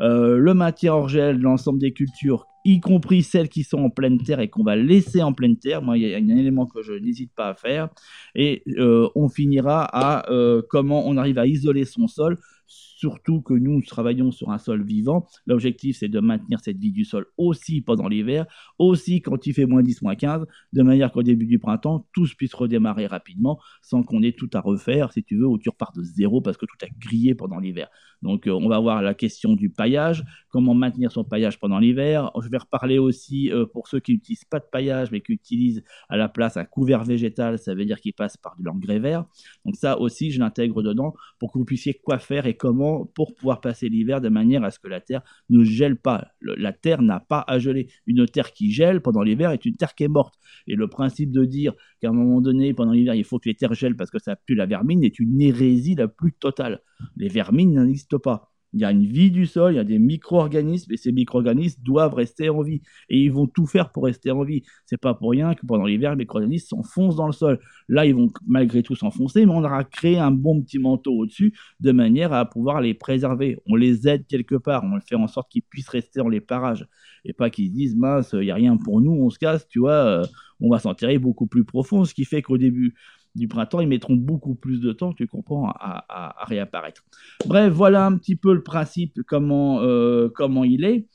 Euh, 0.01 0.37
le 0.37 0.89
hors 0.89 1.07
gel 1.07 1.37
de 1.37 1.43
l'ensemble 1.43 1.79
des 1.79 1.93
cultures 1.93 2.47
y 2.65 2.79
compris 2.79 3.21
celles 3.21 3.47
qui 3.47 3.63
sont 3.63 3.77
en 3.77 3.91
pleine 3.91 4.17
terre 4.17 4.39
et 4.39 4.49
qu'on 4.49 4.63
va 4.63 4.75
laisser 4.75 5.21
en 5.21 5.33
pleine 5.33 5.55
terre. 5.55 5.83
Moi, 5.83 5.99
il 5.99 6.09
y 6.09 6.15
a 6.15 6.17
un 6.17 6.27
élément 6.29 6.65
que 6.65 6.81
je 6.81 6.93
n'hésite 6.93 7.31
pas 7.35 7.49
à 7.49 7.53
faire. 7.53 7.89
Et 8.33 8.63
euh, 8.79 9.07
on 9.13 9.29
finira 9.29 9.83
à 9.83 10.31
euh, 10.31 10.63
comment 10.67 11.07
on 11.07 11.15
arrive 11.15 11.37
à 11.37 11.45
isoler 11.45 11.85
son 11.85 12.07
sol 12.07 12.39
surtout 12.67 13.41
que 13.41 13.53
nous 13.53 13.81
travaillons 13.81 14.31
sur 14.31 14.51
un 14.51 14.57
sol 14.57 14.83
vivant. 14.83 15.27
L'objectif, 15.45 15.97
c'est 15.99 16.07
de 16.07 16.19
maintenir 16.19 16.59
cette 16.59 16.77
vie 16.77 16.91
du 16.91 17.05
sol 17.05 17.25
aussi 17.37 17.81
pendant 17.81 18.07
l'hiver, 18.07 18.45
aussi 18.79 19.21
quand 19.21 19.45
il 19.45 19.53
fait 19.53 19.65
moins 19.65 19.83
10, 19.83 20.01
moins 20.01 20.15
15, 20.15 20.45
de 20.73 20.81
manière 20.81 21.11
qu'au 21.11 21.23
début 21.23 21.45
du 21.45 21.59
printemps, 21.59 22.07
tout 22.13 22.25
puisse 22.37 22.53
redémarrer 22.53 23.07
rapidement 23.07 23.59
sans 23.81 24.03
qu'on 24.03 24.23
ait 24.23 24.33
tout 24.33 24.49
à 24.53 24.61
refaire, 24.61 25.11
si 25.11 25.23
tu 25.23 25.37
veux, 25.37 25.47
ou 25.47 25.57
tu 25.57 25.69
repars 25.69 25.91
de 25.93 26.03
zéro 26.03 26.41
parce 26.41 26.57
que 26.57 26.65
tout 26.65 26.77
a 26.83 26.87
grillé 26.99 27.35
pendant 27.35 27.59
l'hiver. 27.59 27.74
Donc, 28.21 28.47
euh, 28.47 28.51
on 28.51 28.67
va 28.69 28.79
voir 28.79 29.01
la 29.01 29.13
question 29.13 29.53
du 29.53 29.69
paillage, 29.69 30.23
comment 30.55 30.73
maintenir 30.73 31.11
son 31.11 31.25
paillage 31.25 31.59
pendant 31.59 31.79
l'hiver. 31.79 32.31
Je 32.41 32.47
vais 32.47 32.59
reparler 32.59 32.97
aussi 32.97 33.51
euh, 33.51 33.65
pour 33.65 33.89
ceux 33.89 33.99
qui 33.99 34.13
n'utilisent 34.13 34.45
pas 34.45 34.59
de 34.59 34.65
paillage, 34.71 35.11
mais 35.11 35.19
qui 35.19 35.33
utilisent 35.33 35.83
à 36.07 36.15
la 36.15 36.29
place 36.29 36.55
un 36.55 36.63
couvert 36.63 37.03
végétal, 37.03 37.59
ça 37.59 37.75
veut 37.75 37.83
dire 37.83 37.99
qu'il 37.99 38.13
passe 38.13 38.37
par 38.37 38.55
de 38.57 38.63
l'engrais 38.63 38.99
vert. 38.99 39.25
Donc, 39.65 39.75
ça 39.75 39.99
aussi, 39.99 40.31
je 40.31 40.39
l'intègre 40.39 40.81
dedans 40.81 41.13
pour 41.39 41.51
que 41.51 41.57
vous 41.57 41.65
puissiez 41.65 41.93
quoi 41.93 42.19
faire 42.19 42.45
et 42.45 42.55
comment 42.55 43.05
pour 43.05 43.35
pouvoir 43.35 43.59
passer 43.59 43.89
l'hiver 43.89 44.21
de 44.21 44.29
manière 44.29 44.63
à 44.63 44.71
ce 44.71 44.79
que 44.79 44.87
la 44.87 45.01
terre 45.01 45.23
ne 45.49 45.61
gèle 45.65 45.97
pas. 45.97 46.25
la 46.39 46.71
terre 46.71 47.01
n'a 47.01 47.19
pas 47.19 47.43
à 47.45 47.59
geler. 47.59 47.89
Une 48.05 48.25
terre 48.25 48.53
qui 48.53 48.71
gèle 48.71 49.01
pendant 49.01 49.23
l'hiver 49.23 49.51
est 49.51 49.65
une 49.65 49.75
terre 49.75 49.93
qui 49.93 50.05
est 50.05 50.07
morte. 50.07 50.35
Et 50.67 50.75
le 50.75 50.87
principe 50.87 51.33
de 51.33 51.43
dire 51.43 51.73
qu'à 51.99 52.07
un 52.07 52.13
moment 52.13 52.39
donné, 52.39 52.73
pendant 52.73 52.93
l'hiver, 52.93 53.13
il 53.15 53.25
faut 53.25 53.39
que 53.39 53.49
les 53.49 53.55
terres 53.55 53.73
gèlent 53.73 53.97
parce 53.97 54.09
que 54.09 54.19
ça 54.19 54.37
pue 54.37 54.55
la 54.55 54.67
vermine 54.67 55.03
est 55.03 55.19
une 55.19 55.41
hérésie 55.41 55.95
la 55.95 56.07
plus 56.07 56.31
totale. 56.31 56.81
Les 57.17 57.27
vermines 57.27 57.73
n'existent 57.77 58.19
pas. 58.19 58.54
Il 58.75 58.81
y 58.81 58.83
a 58.83 58.91
une 58.91 59.05
vie 59.05 59.31
du 59.31 59.45
sol, 59.45 59.71
il 59.73 59.75
y 59.77 59.79
a 59.79 59.85
des 59.85 59.99
micro-organismes, 59.99 60.91
et 60.91 60.97
ces 60.97 61.13
micro-organismes 61.13 61.81
doivent 61.81 62.13
rester 62.13 62.49
en 62.49 62.61
vie. 62.61 62.81
Et 63.09 63.17
ils 63.17 63.31
vont 63.31 63.47
tout 63.47 63.65
faire 63.65 63.89
pour 63.89 64.03
rester 64.03 64.31
en 64.31 64.43
vie. 64.43 64.63
C'est 64.85 64.99
pas 64.99 65.13
pour 65.13 65.31
rien 65.31 65.53
que 65.55 65.65
pendant 65.65 65.85
l'hiver, 65.85 66.11
les 66.11 66.17
micro-organismes 66.17 66.67
s'enfoncent 66.67 67.15
dans 67.15 67.27
le 67.27 67.31
sol. 67.33 67.59
Là, 67.87 68.05
ils 68.05 68.13
vont 68.13 68.27
malgré 68.45 68.83
tout 68.83 68.95
s'enfoncer, 68.95 69.45
mais 69.45 69.53
on 69.53 69.63
aura 69.63 69.85
créé 69.85 70.19
un 70.19 70.31
bon 70.31 70.61
petit 70.61 70.77
manteau 70.77 71.13
au-dessus, 71.13 71.53
de 71.79 71.91
manière 71.93 72.33
à 72.33 72.43
pouvoir 72.43 72.81
les 72.81 72.93
préserver. 72.93 73.57
On 73.65 73.75
les 73.75 74.09
aide 74.09 74.27
quelque 74.27 74.55
part, 74.55 74.83
on 74.83 74.99
fait 74.99 75.15
en 75.15 75.27
sorte 75.27 75.49
qu'ils 75.49 75.63
puissent 75.63 75.87
rester 75.87 76.19
dans 76.19 76.29
les 76.29 76.41
parages. 76.41 76.85
Et 77.23 77.31
pas 77.31 77.49
qu'ils 77.49 77.69
se 77.69 77.73
disent, 77.73 77.95
mince, 77.95 78.31
il 78.33 78.41
n'y 78.41 78.51
a 78.51 78.55
rien 78.55 78.75
pour 78.75 78.99
nous, 78.99 79.13
on 79.13 79.29
se 79.29 79.39
casse, 79.39 79.65
tu 79.69 79.79
vois, 79.79 79.93
euh, 79.93 80.25
on 80.59 80.69
va 80.69 80.79
s'enterrer 80.79 81.17
beaucoup 81.17 81.47
plus 81.47 81.63
profond. 81.63 82.03
Ce 82.03 82.13
qui 82.13 82.25
fait 82.25 82.41
qu'au 82.41 82.57
début, 82.57 82.93
du 83.35 83.47
printemps, 83.47 83.81
ils 83.81 83.87
mettront 83.87 84.15
beaucoup 84.15 84.55
plus 84.55 84.79
de 84.79 84.91
temps, 84.91 85.13
tu 85.13 85.27
comprends, 85.27 85.69
à, 85.69 86.35
réapparaître. 86.45 87.03
Bref, 87.45 87.71
voilà 87.71 88.05
un 88.05 88.17
petit 88.17 88.35
peu 88.35 88.53
le 88.53 88.63
principe, 88.63 89.21
comment, 89.27 89.81
euh, 89.81 90.29
comment 90.33 90.63
il 90.63 90.85
est. 90.85 91.07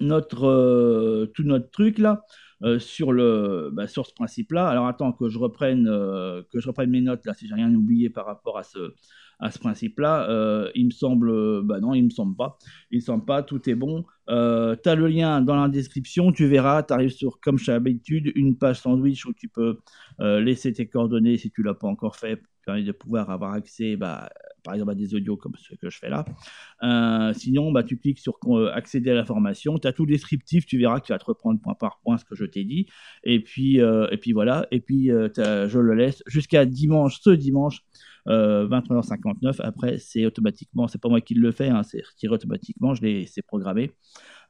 Notre, 0.00 0.46
euh, 0.46 1.26
tout 1.34 1.42
notre 1.42 1.70
truc 1.70 1.98
là. 1.98 2.22
Euh, 2.62 2.78
sur, 2.78 3.12
le, 3.12 3.68
bah, 3.70 3.86
sur 3.86 4.06
ce 4.06 4.14
principe-là. 4.14 4.66
Alors 4.66 4.86
attends 4.86 5.12
que 5.12 5.28
je 5.28 5.38
reprenne, 5.38 5.84
que 5.84 6.58
je 6.58 6.66
reprenne 6.68 6.88
mes 6.88 7.02
notes 7.02 7.26
là, 7.26 7.34
si 7.34 7.46
j'ai 7.46 7.54
rien 7.54 7.74
oublié 7.74 8.08
par 8.08 8.24
rapport 8.24 8.56
à 8.56 8.62
ce, 8.62 8.94
à 9.38 9.50
ce 9.50 9.58
principe-là. 9.58 10.28
Euh, 10.30 10.70
il 10.74 10.86
me 10.86 10.90
semble, 10.90 11.62
bah 11.62 11.80
non, 11.80 11.94
il 11.94 12.04
me 12.04 12.10
semble 12.10 12.36
pas. 12.36 12.58
Il 12.90 12.96
me 12.96 13.02
semble 13.02 13.24
pas, 13.24 13.42
tout 13.42 13.68
est 13.68 13.74
bon. 13.74 14.04
Euh, 14.28 14.76
tu 14.82 14.88
as 14.88 14.94
le 14.94 15.06
lien 15.08 15.40
dans 15.40 15.56
la 15.56 15.68
description, 15.68 16.32
tu 16.32 16.46
verras, 16.46 16.82
tu 16.82 16.92
arrives 16.92 17.10
sur, 17.10 17.38
comme 17.40 17.58
j'ai 17.58 17.72
l'habitude, 17.72 18.32
une 18.34 18.56
page 18.56 18.80
sandwich 18.80 19.24
où 19.26 19.32
tu 19.32 19.48
peux 19.48 19.78
euh, 20.20 20.40
laisser 20.40 20.72
tes 20.72 20.88
coordonnées 20.88 21.36
si 21.36 21.50
tu 21.50 21.62
l'as 21.62 21.74
pas 21.74 21.86
encore 21.86 22.16
fait, 22.16 22.42
permet 22.64 22.82
de 22.82 22.92
pouvoir 22.92 23.30
avoir 23.30 23.52
accès, 23.52 23.96
bah, 23.96 24.28
par 24.64 24.74
exemple, 24.74 24.92
à 24.92 24.94
des 24.96 25.14
audios 25.14 25.36
comme 25.36 25.54
ce 25.56 25.76
que 25.76 25.90
je 25.90 25.98
fais 25.98 26.10
là. 26.10 26.24
sinon, 27.34 27.70
bah, 27.70 27.84
tu 27.84 27.98
cliques 27.98 28.18
sur 28.18 28.34
accéder 28.72 29.10
à 29.10 29.14
la 29.14 29.24
formation, 29.24 29.78
tu 29.78 29.86
as 29.86 29.92
tout 29.92 30.06
descriptif, 30.06 30.66
tu 30.66 30.76
verras 30.78 30.98
que 30.98 31.06
tu 31.06 31.12
vas 31.12 31.18
te 31.18 31.24
reprendre 31.24 31.60
point 31.60 31.74
par 31.74 32.00
point 32.02 32.16
ce 32.16 32.24
que 32.24 32.34
je 32.34 32.44
t'ai 32.46 32.64
dit. 32.64 32.86
Et 33.22 33.40
puis, 33.40 33.76
et 33.76 34.16
puis 34.16 34.32
voilà, 34.32 34.66
et 34.72 34.80
puis 34.80 35.06
je 35.06 35.78
le 35.78 35.94
laisse 35.94 36.24
jusqu'à 36.26 36.66
dimanche, 36.66 37.20
ce 37.20 37.30
dimanche. 37.30 37.84
23h59. 38.26 39.46
Euh, 39.46 39.52
Après, 39.60 39.98
c'est 39.98 40.26
automatiquement, 40.26 40.88
c'est 40.88 41.00
pas 41.00 41.08
moi 41.08 41.20
qui 41.20 41.34
le 41.34 41.52
fais, 41.52 41.68
hein, 41.68 41.82
c'est 41.82 42.02
retiré 42.04 42.34
automatiquement, 42.34 42.94
je 42.94 43.02
l'ai, 43.02 43.26
c'est 43.26 43.42
programmé. 43.42 43.92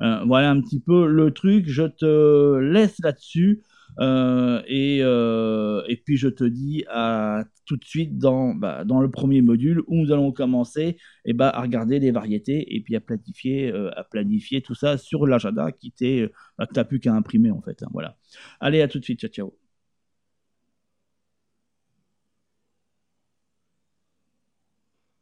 Euh, 0.02 0.24
voilà 0.26 0.50
un 0.50 0.60
petit 0.60 0.80
peu 0.80 1.06
le 1.06 1.30
truc. 1.32 1.66
Je 1.68 1.84
te 1.84 2.58
laisse 2.58 2.96
là-dessus. 3.02 3.62
Euh, 4.00 4.60
et, 4.66 4.98
et, 4.98 5.96
puis 6.04 6.16
je 6.16 6.28
te 6.28 6.44
dis 6.44 6.84
à 6.88 7.44
tout 7.64 7.76
de 7.76 7.84
suite 7.84 8.18
dans, 8.18 8.54
bah, 8.54 8.84
dans 8.84 9.00
le 9.00 9.10
premier 9.10 9.40
module 9.40 9.80
où 9.86 9.94
nous 9.94 10.12
allons 10.12 10.32
commencer 10.32 10.82
et 10.82 10.96
eh 11.26 11.32
bah, 11.32 11.48
à 11.48 11.62
regarder 11.62 11.98
les 11.98 12.10
variétés 12.10 12.74
et 12.74 12.82
puis 12.82 12.94
à 12.96 13.00
planifier, 13.00 13.72
à 13.72 14.04
planifier 14.04 14.60
tout 14.60 14.74
ça 14.74 14.98
sur 14.98 15.26
l'agenda 15.26 15.72
qui 15.72 15.92
t'est, 15.92 16.30
bah, 16.58 16.66
plus 16.84 17.00
qu'à 17.00 17.14
imprimer 17.14 17.50
en 17.50 17.62
fait. 17.62 17.82
Hein, 17.82 17.88
voilà. 17.92 18.16
Allez, 18.60 18.82
à 18.82 18.88
tout 18.88 18.98
de 18.98 19.04
suite. 19.04 19.20
Ciao, 19.20 19.30
ciao. 19.30 19.65